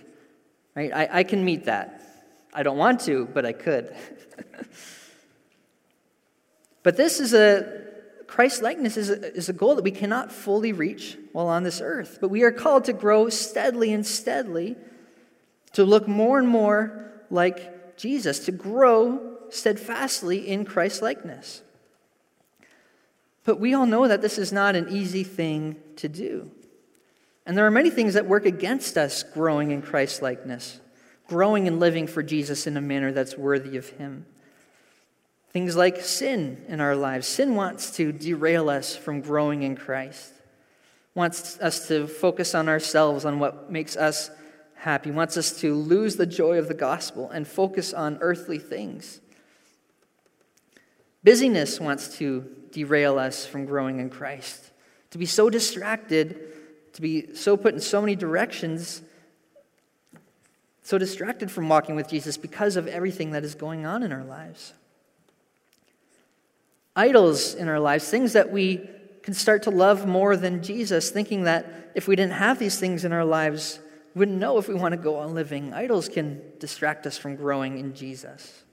right? 0.78 0.94
I, 0.94 1.20
I 1.20 1.24
can 1.24 1.44
meet 1.44 1.66
that. 1.66 2.04
I 2.54 2.62
don't 2.62 2.78
want 2.78 3.02
to, 3.02 3.26
but 3.26 3.46
I 3.46 3.52
could. 3.52 3.96
but 6.84 6.96
this 6.96 7.20
is 7.20 7.34
a 7.34 7.86
Christ 8.28 8.62
likeness 8.62 8.96
is 8.98 9.10
is 9.10 9.50
a 9.50 9.54
goal 9.54 9.76
that 9.76 9.84
we 9.84 9.92
cannot 9.92 10.32
fully 10.32 10.74
reach 10.74 11.18
while 11.32 11.48
on 11.48 11.64
this 11.64 11.82
earth. 11.82 12.20
But 12.22 12.30
we 12.30 12.44
are 12.44 12.52
called 12.52 12.86
to 12.86 12.94
grow 12.94 13.30
steadily 13.30 13.92
and 13.92 14.06
steadily 14.06 14.76
to 15.74 15.84
look 15.84 16.08
more 16.08 16.38
and 16.38 16.48
more 16.48 17.12
like 17.32 17.98
Jesus, 17.98 18.40
to 18.46 18.52
grow 18.52 19.38
steadfastly 19.50 20.48
in 20.48 20.64
Christ 20.64 21.02
likeness. 21.02 21.64
But 23.46 23.60
we 23.60 23.74
all 23.74 23.88
know 23.88 24.08
that 24.08 24.22
this 24.22 24.38
is 24.38 24.52
not 24.52 24.76
an 24.76 24.90
easy 24.90 25.24
thing 25.24 25.78
to 25.96 26.08
do. 26.08 26.52
And 27.48 27.58
there 27.58 27.66
are 27.66 27.72
many 27.72 27.90
things 27.90 28.16
that 28.16 28.26
work 28.26 28.46
against 28.46 28.98
us 28.98 29.24
growing 29.24 29.72
in 29.72 29.82
Christ 29.82 30.22
likeness, 30.22 30.82
growing 31.30 31.66
and 31.66 31.80
living 31.80 32.06
for 32.06 32.22
Jesus 32.22 32.68
in 32.68 32.76
a 32.76 32.82
manner 32.82 33.14
that's 33.14 33.38
worthy 33.38 33.78
of 33.78 33.88
Him. 33.92 34.26
Things 35.52 35.78
like 35.78 36.02
sin 36.02 36.66
in 36.68 36.82
our 36.82 36.94
lives. 36.94 37.26
Sin 37.26 37.56
wants 37.56 37.92
to 37.92 38.12
derail 38.12 38.70
us 38.70 38.98
from 38.98 39.22
growing 39.22 39.64
in 39.64 39.78
Christ, 39.78 40.34
wants 41.16 41.58
us 41.62 41.88
to 41.88 42.06
focus 42.06 42.54
on 42.54 42.68
ourselves, 42.68 43.24
on 43.24 43.40
what 43.40 43.72
makes 43.72 43.96
us 43.96 44.30
happy, 44.76 45.10
wants 45.10 45.38
us 45.38 45.58
to 45.62 45.74
lose 45.74 46.18
the 46.18 46.26
joy 46.26 46.60
of 46.60 46.68
the 46.68 46.74
gospel 46.74 47.30
and 47.30 47.48
focus 47.48 47.94
on 47.94 48.18
earthly 48.20 48.60
things. 48.60 49.22
Busyness 51.24 51.80
wants 51.80 52.18
to 52.18 52.46
derail 52.72 53.18
us 53.18 53.46
from 53.46 53.66
growing 53.66 54.02
in 54.02 54.10
Christ, 54.10 54.72
to 55.12 55.18
be 55.18 55.26
so 55.26 55.50
distracted, 55.50 56.57
to 56.98 57.02
be 57.02 57.36
so 57.36 57.56
put 57.56 57.76
in 57.76 57.80
so 57.80 58.02
many 58.02 58.16
directions, 58.16 59.04
so 60.82 60.98
distracted 60.98 61.52
from 61.52 61.70
walking 61.70 61.96
with 61.96 62.10
Jesus 62.10 62.38
because 62.38 62.76
of 62.76 62.88
everything 62.88 63.32
that 63.32 63.44
is 63.44 63.54
going 63.54 63.86
on 63.86 64.02
in 64.02 64.12
our 64.12 64.24
lives. 64.24 64.74
Idols 66.96 67.54
in 67.54 67.68
our 67.68 67.80
lives, 67.80 68.10
things 68.10 68.34
that 68.34 68.52
we 68.52 68.90
can 69.22 69.36
start 69.36 69.62
to 69.64 69.70
love 69.70 70.08
more 70.08 70.36
than 70.36 70.64
Jesus, 70.64 71.12
thinking 71.12 71.44
that 71.44 71.92
if 71.94 72.08
we 72.08 72.16
didn't 72.16 72.34
have 72.34 72.58
these 72.58 72.80
things 72.80 73.06
in 73.06 73.14
our 73.14 73.26
lives, 73.26 73.80
we 74.16 74.20
wouldn't 74.20 74.40
know 74.40 74.58
if 74.58 74.68
we 74.68 74.74
want 74.74 74.94
to 74.94 74.98
go 74.98 75.18
on 75.18 75.36
living. 75.36 75.76
Idols 75.76 76.10
can 76.10 76.42
distract 76.58 77.06
us 77.06 77.16
from 77.16 77.36
growing 77.36 77.78
in 77.78 77.94
Jesus. 77.94 78.64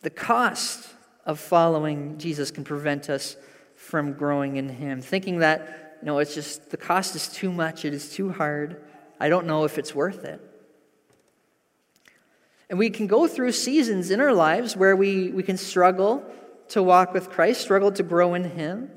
The 0.00 0.08
cost 0.08 0.88
of 1.26 1.38
following 1.38 2.16
Jesus 2.16 2.50
can 2.50 2.64
prevent 2.64 3.10
us 3.10 3.36
from 3.74 4.14
growing 4.14 4.56
in 4.56 4.70
Him, 4.70 5.02
thinking 5.02 5.40
that, 5.40 5.89
know, 6.06 6.18
it's 6.18 6.34
just 6.34 6.70
the 6.70 6.76
cost 6.76 7.14
is 7.14 7.28
too 7.28 7.52
much, 7.52 7.84
it 7.84 7.94
is 7.94 8.12
too 8.12 8.30
hard. 8.32 8.82
I 9.18 9.28
don't 9.28 9.46
know 9.46 9.64
if 9.64 9.78
it's 9.78 9.94
worth 9.94 10.24
it. 10.24 10.40
And 12.70 12.78
we 12.78 12.88
can 12.88 13.06
go 13.06 13.26
through 13.26 13.52
seasons 13.52 14.10
in 14.10 14.20
our 14.20 14.32
lives 14.32 14.76
where 14.76 14.94
we, 14.94 15.30
we 15.30 15.42
can 15.42 15.56
struggle 15.56 16.24
to 16.68 16.82
walk 16.82 17.12
with 17.12 17.28
Christ, 17.28 17.60
struggle 17.60 17.90
to 17.92 18.02
grow 18.02 18.34
in 18.34 18.44
Him. 18.44 18.90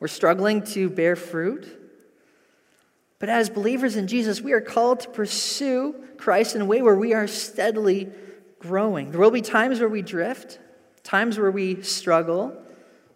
We're 0.00 0.08
struggling 0.08 0.62
to 0.64 0.90
bear 0.90 1.16
fruit. 1.16 1.80
But 3.20 3.28
as 3.28 3.48
believers 3.48 3.96
in 3.96 4.08
Jesus, 4.08 4.40
we 4.42 4.52
are 4.52 4.60
called 4.60 5.00
to 5.00 5.08
pursue 5.08 5.94
Christ 6.18 6.56
in 6.56 6.60
a 6.60 6.64
way 6.66 6.82
where 6.82 6.96
we 6.96 7.14
are 7.14 7.26
steadily 7.26 8.10
growing. 8.58 9.12
There 9.12 9.20
will 9.20 9.30
be 9.30 9.40
times 9.40 9.80
where 9.80 9.88
we 9.88 10.02
drift, 10.02 10.58
times 11.04 11.38
where 11.38 11.50
we 11.50 11.82
struggle, 11.82 12.63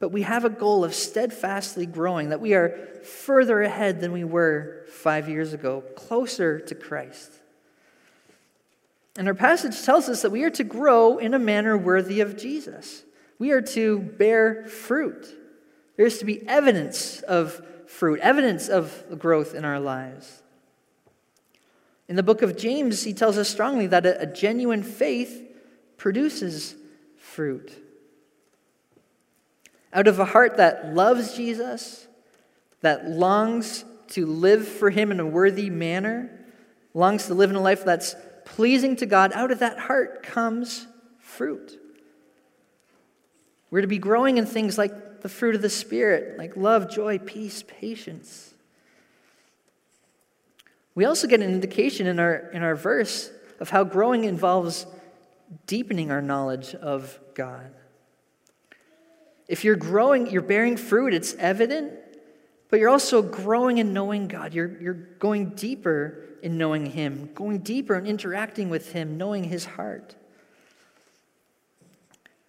but 0.01 0.11
we 0.11 0.23
have 0.23 0.45
a 0.45 0.51
goal 0.51 0.85
of 0.85 0.95
steadfastly 0.95 1.87
growing, 1.87 2.29
that 2.29 2.41
we 2.41 2.55
are 2.55 2.79
further 3.03 3.63
ahead 3.63 4.01
than 4.01 4.13
we 4.13 4.25
were 4.25 4.85
five 4.93 5.29
years 5.29 5.53
ago, 5.53 5.83
closer 5.97 6.61
to 6.61 6.75
Christ. 6.75 7.33
And 9.17 9.27
our 9.27 9.35
passage 9.35 9.83
tells 9.85 10.09
us 10.09 10.23
that 10.23 10.31
we 10.31 10.45
are 10.45 10.51
to 10.51 10.65
grow 10.65 11.19
in 11.19 11.35
a 11.35 11.39
manner 11.39 11.77
worthy 11.77 12.21
of 12.21 12.37
Jesus. 12.37 13.03
We 13.39 13.51
are 13.51 13.61
to 13.63 13.99
bear 13.99 14.67
fruit. 14.67 15.27
There 15.97 16.07
is 16.07 16.19
to 16.19 16.25
be 16.25 16.47
evidence 16.47 17.21
of 17.23 17.61
fruit, 17.87 18.21
evidence 18.21 18.69
of 18.69 19.19
growth 19.19 19.55
in 19.55 19.65
our 19.65 19.81
lives. 19.81 20.43
In 22.07 22.17
the 22.17 22.23
book 22.23 22.43
of 22.43 22.57
James, 22.57 23.03
he 23.03 23.13
tells 23.13 23.37
us 23.37 23.49
strongly 23.49 23.89
that 23.89 24.07
a, 24.07 24.27
genuine 24.27 24.83
faith 24.83 25.43
produces 25.97 26.75
fruit. 27.17 27.73
Out 29.93 30.07
of 30.07 30.19
a 30.19 30.25
heart 30.25 30.59
that 30.59 30.95
loves 30.95 31.35
Jesus, 31.35 32.07
that 32.83 33.09
longs 33.09 33.85
to 34.09 34.27
live 34.27 34.67
for 34.67 34.91
him 34.91 35.11
in 35.11 35.21
a 35.21 35.27
worthy 35.27 35.71
manner, 35.71 36.31
longs 36.95 37.27
to 37.27 37.35
live 37.35 37.51
in 37.51 37.57
a 37.57 37.61
life 37.61 37.85
that's 37.85 38.15
pleasing 38.45 38.97
to 38.97 39.07
God, 39.07 39.33
out 39.33 39.51
of 39.51 39.61
that 39.61 39.79
heart 39.79 40.23
comes 40.23 40.87
fruit. 41.19 41.79
We're 43.71 43.83
to 43.83 43.87
be 43.87 43.99
growing 43.99 44.39
in 44.39 44.47
things 44.47 44.79
like 44.79 45.21
the 45.21 45.29
fruit 45.29 45.55
of 45.55 45.63
the 45.63 45.71
Spirit, 45.71 46.39
like 46.39 46.57
love, 46.57 46.91
joy, 46.91 47.19
peace, 47.19 47.63
patience. 47.63 48.55
We 50.95 51.05
also 51.05 51.27
get 51.29 51.41
an 51.41 51.51
indication 51.51 52.07
in 52.07 52.19
our, 52.19 52.35
in 52.53 52.63
our 52.63 52.75
verse 52.75 53.31
of 53.61 53.71
how 53.71 53.85
growing 53.85 54.25
involves 54.25 54.87
deepening 55.67 56.11
our 56.11 56.23
knowledge 56.23 56.75
of 56.75 57.19
God. 57.35 57.73
If 59.49 59.65
you're 59.65 59.77
growing, 59.77 60.31
you're 60.31 60.43
bearing 60.43 60.77
fruit, 60.77 61.15
it's 61.15 61.35
evident, 61.35 61.95
but 62.69 62.79
you're 62.79 62.91
also 62.91 63.23
growing 63.23 63.79
in 63.79 63.95
knowing 63.95 64.29
God. 64.29 64.53
You're, 64.53 64.81
you're 64.81 64.95
going 65.19 65.51
deeper 65.51 66.25
in 66.43 66.59
knowing 66.59 66.87
Him, 66.87 67.31
going 67.35 67.61
deeper 67.61 67.97
in 67.97 68.07
interacting 68.07 68.69
with 68.69 68.93
Him, 68.93 69.17
knowing 69.17 69.45
His 69.45 69.65
heart. 69.65 70.15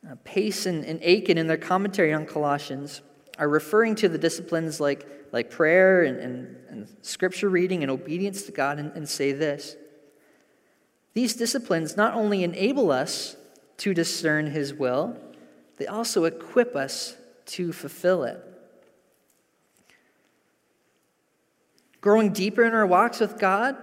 Uh, 0.07 0.15
Pace 0.25 0.65
and, 0.65 0.83
and 0.83 1.01
Akin, 1.01 1.37
in 1.37 1.47
their 1.47 1.57
commentary 1.57 2.13
on 2.13 2.25
Colossians, 2.25 3.01
are 3.37 3.47
referring 3.47 3.95
to 3.95 4.09
the 4.09 4.17
disciplines 4.17 4.81
like, 4.81 5.07
like 5.31 5.49
prayer 5.49 6.03
and, 6.03 6.17
and, 6.19 6.55
and 6.69 6.95
scripture 7.01 7.49
reading 7.49 7.81
and 7.81 7.91
obedience 7.91 8.43
to 8.43 8.51
God 8.51 8.77
and, 8.77 8.91
and 8.91 9.07
say 9.07 9.31
this 9.31 9.77
These 11.13 11.35
disciplines 11.35 11.95
not 11.95 12.13
only 12.13 12.43
enable 12.43 12.91
us 12.91 13.37
to 13.77 13.93
discern 13.93 14.47
His 14.47 14.73
will, 14.73 15.17
they 15.79 15.87
also 15.87 16.25
equip 16.25 16.75
us 16.75 17.15
to 17.47 17.71
fulfill 17.71 18.23
it. 18.23 18.43
Growing 22.01 22.31
deeper 22.31 22.63
in 22.63 22.73
our 22.73 22.85
walks 22.85 23.19
with 23.19 23.39
God, 23.39 23.75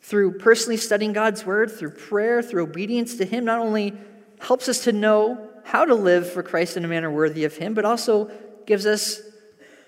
through 0.00 0.38
personally 0.38 0.76
studying 0.76 1.12
God's 1.12 1.44
word, 1.44 1.70
through 1.70 1.90
prayer, 1.90 2.42
through 2.42 2.62
obedience 2.62 3.16
to 3.16 3.24
Him, 3.24 3.44
not 3.44 3.58
only 3.58 3.94
helps 4.38 4.68
us 4.68 4.84
to 4.84 4.92
know 4.92 5.50
how 5.64 5.84
to 5.84 5.94
live 5.94 6.32
for 6.32 6.42
Christ 6.42 6.76
in 6.76 6.84
a 6.84 6.88
manner 6.88 7.10
worthy 7.10 7.44
of 7.44 7.56
Him, 7.56 7.74
but 7.74 7.84
also 7.84 8.30
gives 8.64 8.86
us 8.86 9.20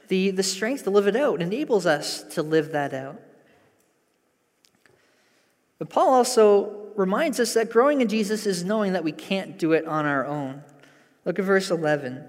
the, 0.09 0.31
the 0.31 0.43
strength 0.43 0.85
to 0.85 0.91
live 0.91 1.07
it 1.07 1.17
out, 1.17 1.41
enables 1.41 1.87
us 1.87 2.23
to 2.35 2.43
live 2.43 2.73
that 2.73 2.93
out. 2.93 3.21
But 5.79 5.89
Paul 5.89 6.11
also 6.11 6.90
reminds 6.97 7.41
us 7.41 7.55
that 7.55 7.71
growing 7.71 8.01
in 8.01 8.09
Jesus 8.09 8.47
is 8.47 8.65
knowing 8.65 8.93
that 8.93 9.05
we 9.05 9.13
can't 9.13 9.59
do 9.59 9.73
it 9.73 9.87
on 9.87 10.07
our 10.07 10.27
own. 10.27 10.63
Look 11.25 11.39
at 11.39 11.45
verse 11.45 11.71
11. 11.71 12.25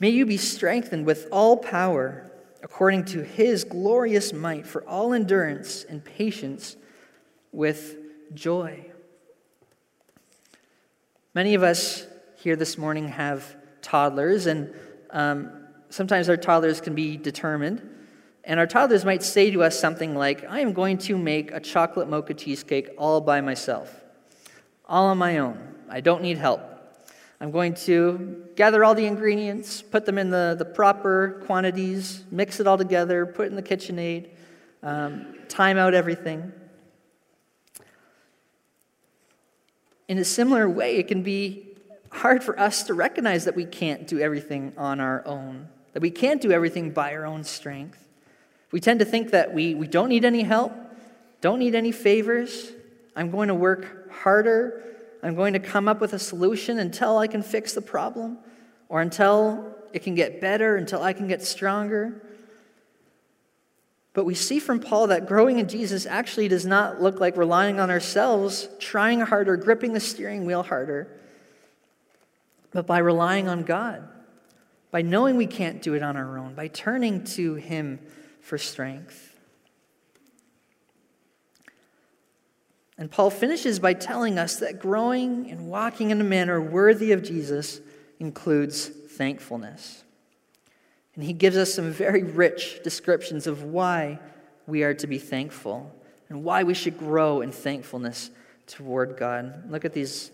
May 0.00 0.10
you 0.10 0.26
be 0.26 0.36
strengthened 0.36 1.06
with 1.06 1.28
all 1.30 1.56
power 1.56 2.30
according 2.62 3.04
to 3.06 3.22
his 3.22 3.64
glorious 3.64 4.32
might 4.32 4.66
for 4.66 4.82
all 4.88 5.12
endurance 5.12 5.84
and 5.84 6.04
patience 6.04 6.76
with 7.52 7.96
joy 8.34 8.92
Many 11.34 11.54
of 11.54 11.62
us 11.62 12.06
here 12.36 12.56
this 12.56 12.76
morning 12.76 13.08
have 13.08 13.56
toddlers, 13.80 14.44
and 14.44 14.74
um, 15.08 15.50
sometimes 15.88 16.28
our 16.28 16.36
toddlers 16.36 16.78
can 16.82 16.94
be 16.94 17.16
determined. 17.16 17.80
And 18.44 18.58
our 18.58 18.66
toddlers 18.66 19.04
might 19.04 19.22
say 19.22 19.50
to 19.50 19.62
us 19.62 19.78
something 19.78 20.16
like, 20.16 20.44
I 20.48 20.60
am 20.60 20.72
going 20.72 20.98
to 20.98 21.16
make 21.16 21.52
a 21.52 21.60
chocolate 21.60 22.08
mocha 22.08 22.34
cheesecake 22.34 22.90
all 22.98 23.20
by 23.20 23.40
myself, 23.40 24.02
all 24.86 25.06
on 25.06 25.18
my 25.18 25.38
own. 25.38 25.74
I 25.88 26.00
don't 26.00 26.22
need 26.22 26.38
help. 26.38 26.60
I'm 27.40 27.50
going 27.50 27.74
to 27.74 28.46
gather 28.54 28.84
all 28.84 28.94
the 28.94 29.06
ingredients, 29.06 29.82
put 29.82 30.06
them 30.06 30.16
in 30.16 30.30
the, 30.30 30.54
the 30.58 30.64
proper 30.64 31.42
quantities, 31.44 32.24
mix 32.30 32.60
it 32.60 32.66
all 32.66 32.78
together, 32.78 33.26
put 33.26 33.46
it 33.46 33.50
in 33.50 33.56
the 33.56 33.62
KitchenAid, 33.62 34.30
um, 34.82 35.34
time 35.48 35.76
out 35.76 35.92
everything. 35.92 36.52
In 40.08 40.18
a 40.18 40.24
similar 40.24 40.68
way, 40.68 40.96
it 40.96 41.08
can 41.08 41.22
be 41.22 41.68
hard 42.10 42.44
for 42.44 42.58
us 42.58 42.82
to 42.84 42.94
recognize 42.94 43.44
that 43.44 43.56
we 43.56 43.64
can't 43.64 44.06
do 44.06 44.20
everything 44.20 44.72
on 44.76 45.00
our 45.00 45.26
own, 45.26 45.68
that 45.94 46.02
we 46.02 46.10
can't 46.10 46.40
do 46.40 46.52
everything 46.52 46.90
by 46.90 47.14
our 47.14 47.24
own 47.24 47.44
strength. 47.44 48.08
We 48.72 48.80
tend 48.80 48.98
to 49.00 49.04
think 49.04 49.30
that 49.30 49.54
we, 49.54 49.74
we 49.74 49.86
don't 49.86 50.08
need 50.08 50.24
any 50.24 50.42
help, 50.42 50.72
don't 51.40 51.58
need 51.58 51.74
any 51.74 51.92
favors. 51.92 52.72
I'm 53.14 53.30
going 53.30 53.48
to 53.48 53.54
work 53.54 54.10
harder. 54.10 54.82
I'm 55.22 55.34
going 55.34 55.52
to 55.52 55.60
come 55.60 55.86
up 55.86 56.00
with 56.00 56.14
a 56.14 56.18
solution 56.18 56.78
until 56.78 57.18
I 57.18 57.26
can 57.26 57.42
fix 57.42 57.74
the 57.74 57.82
problem 57.82 58.38
or 58.88 59.00
until 59.00 59.76
it 59.92 60.02
can 60.02 60.14
get 60.14 60.40
better, 60.40 60.76
until 60.76 61.02
I 61.02 61.12
can 61.12 61.28
get 61.28 61.42
stronger. 61.42 62.22
But 64.14 64.24
we 64.24 64.34
see 64.34 64.58
from 64.58 64.80
Paul 64.80 65.08
that 65.08 65.26
growing 65.26 65.58
in 65.58 65.68
Jesus 65.68 66.06
actually 66.06 66.48
does 66.48 66.66
not 66.66 67.00
look 67.00 67.20
like 67.20 67.36
relying 67.36 67.80
on 67.80 67.90
ourselves, 67.90 68.68
trying 68.78 69.20
harder, 69.20 69.56
gripping 69.56 69.92
the 69.92 70.00
steering 70.00 70.44
wheel 70.44 70.62
harder, 70.62 71.08
but 72.72 72.86
by 72.86 72.98
relying 72.98 73.48
on 73.48 73.62
God, 73.62 74.06
by 74.90 75.02
knowing 75.02 75.36
we 75.36 75.46
can't 75.46 75.80
do 75.80 75.94
it 75.94 76.02
on 76.02 76.16
our 76.16 76.38
own, 76.38 76.54
by 76.54 76.68
turning 76.68 77.24
to 77.24 77.54
Him 77.54 78.00
for 78.42 78.58
strength. 78.58 79.30
And 82.98 83.10
Paul 83.10 83.30
finishes 83.30 83.78
by 83.78 83.94
telling 83.94 84.38
us 84.38 84.56
that 84.56 84.78
growing 84.78 85.50
and 85.50 85.68
walking 85.68 86.10
in 86.10 86.20
a 86.20 86.24
manner 86.24 86.60
worthy 86.60 87.12
of 87.12 87.22
Jesus 87.22 87.80
includes 88.20 88.86
thankfulness. 88.86 90.04
And 91.14 91.24
he 91.24 91.32
gives 91.32 91.56
us 91.56 91.74
some 91.74 91.90
very 91.90 92.22
rich 92.22 92.80
descriptions 92.84 93.46
of 93.46 93.62
why 93.62 94.18
we 94.66 94.82
are 94.82 94.94
to 94.94 95.06
be 95.06 95.18
thankful 95.18 95.94
and 96.28 96.44
why 96.44 96.62
we 96.62 96.74
should 96.74 96.98
grow 96.98 97.40
in 97.40 97.52
thankfulness 97.52 98.30
toward 98.66 99.16
God. 99.16 99.70
Look 99.70 99.84
at 99.84 99.92
these, 99.92 100.30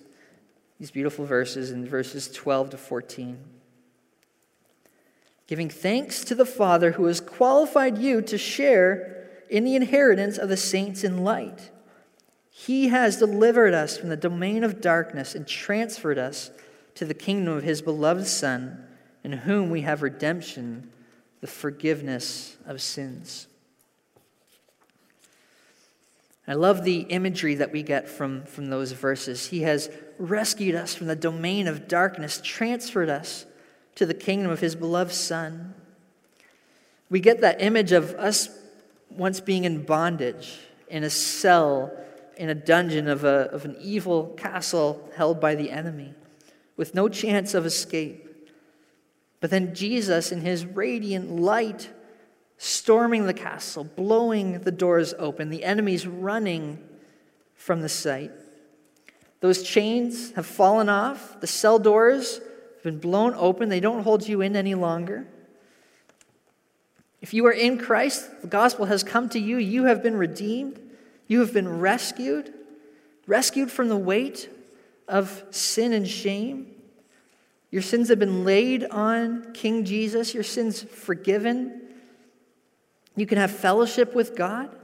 these 0.78 0.90
beautiful 0.90 1.24
verses 1.24 1.70
in 1.70 1.86
verses 1.86 2.30
12 2.30 2.70
to 2.70 2.76
14. 2.76 3.38
Giving 5.48 5.70
thanks 5.70 6.22
to 6.24 6.34
the 6.34 6.46
Father 6.46 6.92
who 6.92 7.06
has 7.06 7.20
qualified 7.20 7.98
you 7.98 8.20
to 8.22 8.38
share 8.38 9.26
in 9.48 9.64
the 9.64 9.74
inheritance 9.74 10.36
of 10.38 10.50
the 10.50 10.56
saints 10.56 11.02
in 11.02 11.24
light. 11.24 11.70
He 12.50 12.88
has 12.88 13.16
delivered 13.16 13.72
us 13.72 13.96
from 13.96 14.10
the 14.10 14.16
domain 14.16 14.62
of 14.62 14.80
darkness 14.80 15.34
and 15.34 15.46
transferred 15.46 16.18
us 16.18 16.50
to 16.96 17.06
the 17.06 17.14
kingdom 17.14 17.54
of 17.54 17.62
his 17.62 17.80
beloved 17.80 18.26
Son, 18.26 18.84
in 19.24 19.32
whom 19.32 19.70
we 19.70 19.80
have 19.80 20.02
redemption, 20.02 20.90
the 21.40 21.46
forgiveness 21.46 22.58
of 22.66 22.82
sins. 22.82 23.46
I 26.46 26.54
love 26.54 26.84
the 26.84 27.00
imagery 27.00 27.54
that 27.54 27.72
we 27.72 27.82
get 27.82 28.08
from, 28.08 28.44
from 28.44 28.66
those 28.66 28.92
verses. 28.92 29.46
He 29.46 29.62
has 29.62 29.90
rescued 30.18 30.74
us 30.74 30.94
from 30.94 31.06
the 31.06 31.16
domain 31.16 31.68
of 31.68 31.88
darkness, 31.88 32.40
transferred 32.42 33.08
us 33.08 33.46
to 33.98 34.06
the 34.06 34.14
kingdom 34.14 34.52
of 34.52 34.60
his 34.60 34.76
beloved 34.76 35.12
Son. 35.12 35.74
We 37.10 37.18
get 37.18 37.40
that 37.40 37.60
image 37.60 37.90
of 37.90 38.14
us 38.14 38.48
once 39.10 39.40
being 39.40 39.64
in 39.64 39.82
bondage, 39.82 40.56
in 40.86 41.02
a 41.02 41.10
cell, 41.10 41.90
in 42.36 42.48
a 42.48 42.54
dungeon 42.54 43.08
of, 43.08 43.24
a, 43.24 43.50
of 43.50 43.64
an 43.64 43.76
evil 43.80 44.28
castle 44.36 45.10
held 45.16 45.40
by 45.40 45.56
the 45.56 45.72
enemy, 45.72 46.14
with 46.76 46.94
no 46.94 47.08
chance 47.08 47.54
of 47.54 47.66
escape. 47.66 48.24
But 49.40 49.50
then 49.50 49.74
Jesus, 49.74 50.30
in 50.30 50.42
his 50.42 50.64
radiant 50.64 51.32
light, 51.34 51.90
storming 52.56 53.26
the 53.26 53.34
castle, 53.34 53.82
blowing 53.82 54.60
the 54.60 54.70
doors 54.70 55.12
open, 55.18 55.50
the 55.50 55.64
enemies 55.64 56.06
running 56.06 56.78
from 57.56 57.80
the 57.80 57.88
sight. 57.88 58.30
Those 59.40 59.64
chains 59.64 60.30
have 60.32 60.46
fallen 60.46 60.88
off, 60.88 61.40
the 61.40 61.48
cell 61.48 61.80
doors 61.80 62.40
been 62.88 62.98
blown 62.98 63.34
open, 63.34 63.68
they 63.68 63.80
don't 63.80 64.02
hold 64.02 64.26
you 64.26 64.40
in 64.40 64.56
any 64.56 64.74
longer. 64.74 65.26
If 67.20 67.34
you 67.34 67.46
are 67.46 67.52
in 67.52 67.78
Christ, 67.78 68.42
the 68.42 68.48
gospel 68.48 68.86
has 68.86 69.02
come 69.02 69.28
to 69.30 69.38
you, 69.38 69.58
you 69.58 69.84
have 69.84 70.02
been 70.02 70.16
redeemed, 70.16 70.80
you 71.26 71.40
have 71.40 71.52
been 71.52 71.80
rescued, 71.80 72.52
rescued 73.26 73.70
from 73.70 73.88
the 73.88 73.96
weight 73.96 74.48
of 75.06 75.44
sin 75.50 75.92
and 75.92 76.08
shame. 76.08 76.68
Your 77.70 77.82
sins 77.82 78.08
have 78.08 78.18
been 78.18 78.44
laid 78.44 78.84
on 78.84 79.52
King 79.52 79.84
Jesus, 79.84 80.32
your 80.32 80.44
sins 80.44 80.82
forgiven. 80.82 81.82
You 83.14 83.26
can 83.26 83.36
have 83.36 83.50
fellowship 83.50 84.14
with 84.14 84.36
God. 84.36 84.74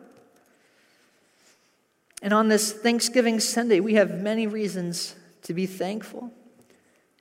And 2.21 2.35
on 2.35 2.49
this 2.49 2.73
Thanksgiving 2.73 3.40
Sunday, 3.40 3.81
we 3.81 3.95
have 3.95 4.21
many 4.21 4.47
reasons 4.47 5.14
to 5.43 5.55
be 5.55 5.67
thankful. 5.67 6.33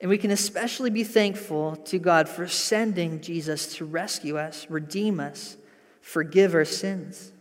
And 0.04 0.10
we 0.10 0.18
can 0.18 0.32
especially 0.32 0.90
be 0.90 1.06
thankful 1.06 1.78
to 1.78 1.98
God 1.98 2.28
for 2.28 2.46
sending 2.46 3.22
Jesus 3.22 3.78
to 3.78 3.86
rescue 3.86 4.38
us, 4.38 4.68
redeem 4.70 5.22
us, 5.22 5.56
forgive 6.02 6.54
our 6.54 6.66
sins. 6.66 7.32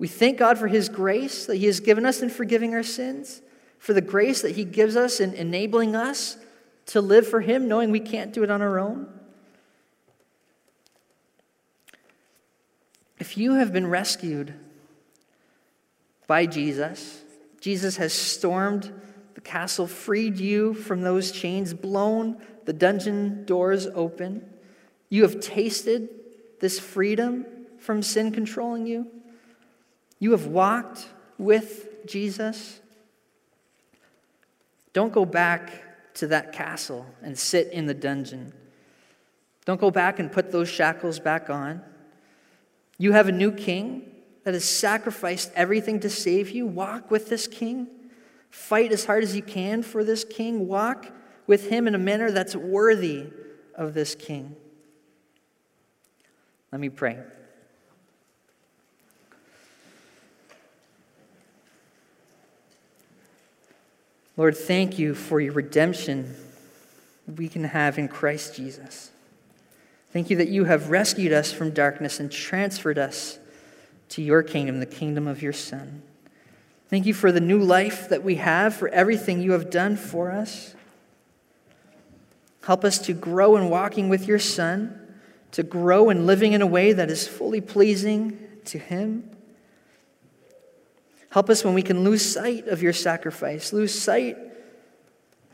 We 0.00 0.08
thank 0.08 0.36
God 0.36 0.58
for 0.58 0.66
His 0.66 0.88
grace 0.88 1.46
that 1.46 1.58
He 1.58 1.66
has 1.66 1.78
given 1.78 2.04
us 2.04 2.22
in 2.22 2.28
forgiving 2.28 2.74
our 2.74 2.82
sins, 2.82 3.40
for 3.78 3.92
the 3.92 4.00
grace 4.00 4.42
that 4.42 4.56
He 4.56 4.64
gives 4.64 4.96
us 4.96 5.20
in 5.20 5.32
enabling 5.34 5.94
us 5.94 6.38
to 6.86 7.00
live 7.00 7.28
for 7.28 7.40
Him, 7.40 7.68
knowing 7.68 7.92
we 7.92 8.00
can't 8.00 8.32
do 8.32 8.42
it 8.42 8.50
on 8.50 8.60
our 8.60 8.80
own. 8.80 9.06
If 13.20 13.38
you 13.38 13.54
have 13.54 13.72
been 13.72 13.86
rescued 13.86 14.54
by 16.26 16.46
Jesus, 16.46 17.22
Jesus 17.60 17.98
has 17.98 18.12
stormed 18.12 18.92
castle, 19.44 19.86
freed 19.86 20.38
you 20.38 20.74
from 20.74 21.02
those 21.02 21.32
chains, 21.32 21.74
blown 21.74 22.40
the 22.64 22.72
dungeon 22.72 23.44
doors 23.44 23.86
open. 23.94 24.48
You 25.08 25.22
have 25.22 25.40
tasted 25.40 26.08
this 26.60 26.78
freedom 26.78 27.46
from 27.78 28.02
sin 28.02 28.32
controlling 28.32 28.86
you. 28.86 29.06
You 30.18 30.30
have 30.30 30.46
walked 30.46 31.08
with 31.38 32.06
Jesus. 32.06 32.80
Don't 34.92 35.12
go 35.12 35.24
back 35.24 36.14
to 36.14 36.26
that 36.28 36.52
castle 36.52 37.06
and 37.22 37.38
sit 37.38 37.68
in 37.72 37.86
the 37.86 37.94
dungeon. 37.94 38.52
Don't 39.64 39.80
go 39.80 39.90
back 39.90 40.18
and 40.18 40.30
put 40.30 40.52
those 40.52 40.68
shackles 40.68 41.18
back 41.18 41.50
on. 41.50 41.82
You 42.98 43.12
have 43.12 43.28
a 43.28 43.32
new 43.32 43.50
king 43.50 44.12
that 44.44 44.54
has 44.54 44.64
sacrificed 44.64 45.50
everything 45.54 46.00
to 46.00 46.10
save 46.10 46.50
you. 46.50 46.66
Walk 46.66 47.10
with 47.10 47.28
this 47.28 47.46
king. 47.46 47.88
Fight 48.52 48.92
as 48.92 49.06
hard 49.06 49.24
as 49.24 49.34
you 49.34 49.40
can 49.40 49.82
for 49.82 50.04
this 50.04 50.24
king. 50.24 50.68
Walk 50.68 51.10
with 51.46 51.70
him 51.70 51.88
in 51.88 51.94
a 51.94 51.98
manner 51.98 52.30
that's 52.30 52.54
worthy 52.54 53.26
of 53.74 53.94
this 53.94 54.14
king. 54.14 54.54
Let 56.70 56.78
me 56.78 56.90
pray. 56.90 57.18
Lord, 64.36 64.54
thank 64.54 64.98
you 64.98 65.14
for 65.14 65.40
your 65.40 65.54
redemption 65.54 66.36
we 67.36 67.48
can 67.48 67.64
have 67.64 67.98
in 67.98 68.06
Christ 68.06 68.54
Jesus. 68.54 69.10
Thank 70.12 70.28
you 70.28 70.36
that 70.36 70.48
you 70.48 70.64
have 70.64 70.90
rescued 70.90 71.32
us 71.32 71.52
from 71.52 71.70
darkness 71.70 72.20
and 72.20 72.30
transferred 72.30 72.98
us 72.98 73.38
to 74.10 74.20
your 74.20 74.42
kingdom, 74.42 74.78
the 74.78 74.86
kingdom 74.86 75.26
of 75.26 75.40
your 75.40 75.54
Son. 75.54 76.02
Thank 76.92 77.06
you 77.06 77.14
for 77.14 77.32
the 77.32 77.40
new 77.40 77.58
life 77.58 78.10
that 78.10 78.22
we 78.22 78.34
have, 78.34 78.76
for 78.76 78.86
everything 78.86 79.40
you 79.40 79.52
have 79.52 79.70
done 79.70 79.96
for 79.96 80.30
us. 80.30 80.74
Help 82.64 82.84
us 82.84 82.98
to 82.98 83.14
grow 83.14 83.56
in 83.56 83.70
walking 83.70 84.10
with 84.10 84.28
your 84.28 84.38
Son, 84.38 85.00
to 85.52 85.62
grow 85.62 86.10
in 86.10 86.26
living 86.26 86.52
in 86.52 86.60
a 86.60 86.66
way 86.66 86.92
that 86.92 87.10
is 87.10 87.26
fully 87.26 87.62
pleasing 87.62 88.38
to 88.66 88.76
Him. 88.76 89.34
Help 91.30 91.48
us 91.48 91.64
when 91.64 91.72
we 91.72 91.80
can 91.80 92.04
lose 92.04 92.30
sight 92.30 92.68
of 92.68 92.82
your 92.82 92.92
sacrifice, 92.92 93.72
lose 93.72 93.98
sight 93.98 94.36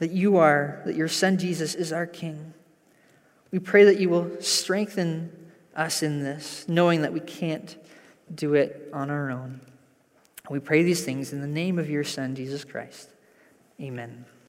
that 0.01 0.11
you 0.11 0.39
are, 0.39 0.83
that 0.87 0.97
your 0.97 1.07
Son 1.07 1.39
Jesus 1.39 1.77
is 1.77 1.93
our 1.93 2.07
King. 2.07 2.53
We 3.53 3.61
pray 3.61 3.85
that 3.85 4.01
you 4.01 4.09
will 4.09 4.41
strengthen 4.41 5.53
us 5.77 6.03
in 6.03 6.21
this, 6.25 6.65
knowing 6.67 7.03
that 7.03 7.13
we 7.13 7.21
can't 7.21 7.77
do 8.35 8.55
it 8.55 8.91
on 8.93 9.09
our 9.09 9.31
own. 9.31 9.61
We 10.51 10.61
pray 10.61 10.83
these 10.83 11.05
things 11.05 11.33
in 11.33 11.41
the 11.41 11.47
name 11.47 11.79
of 11.79 11.91
your 11.91 12.05
Son, 12.05 12.35
Jesus 12.35 12.65
Christ. 12.65 13.11
Amen. 13.81 14.25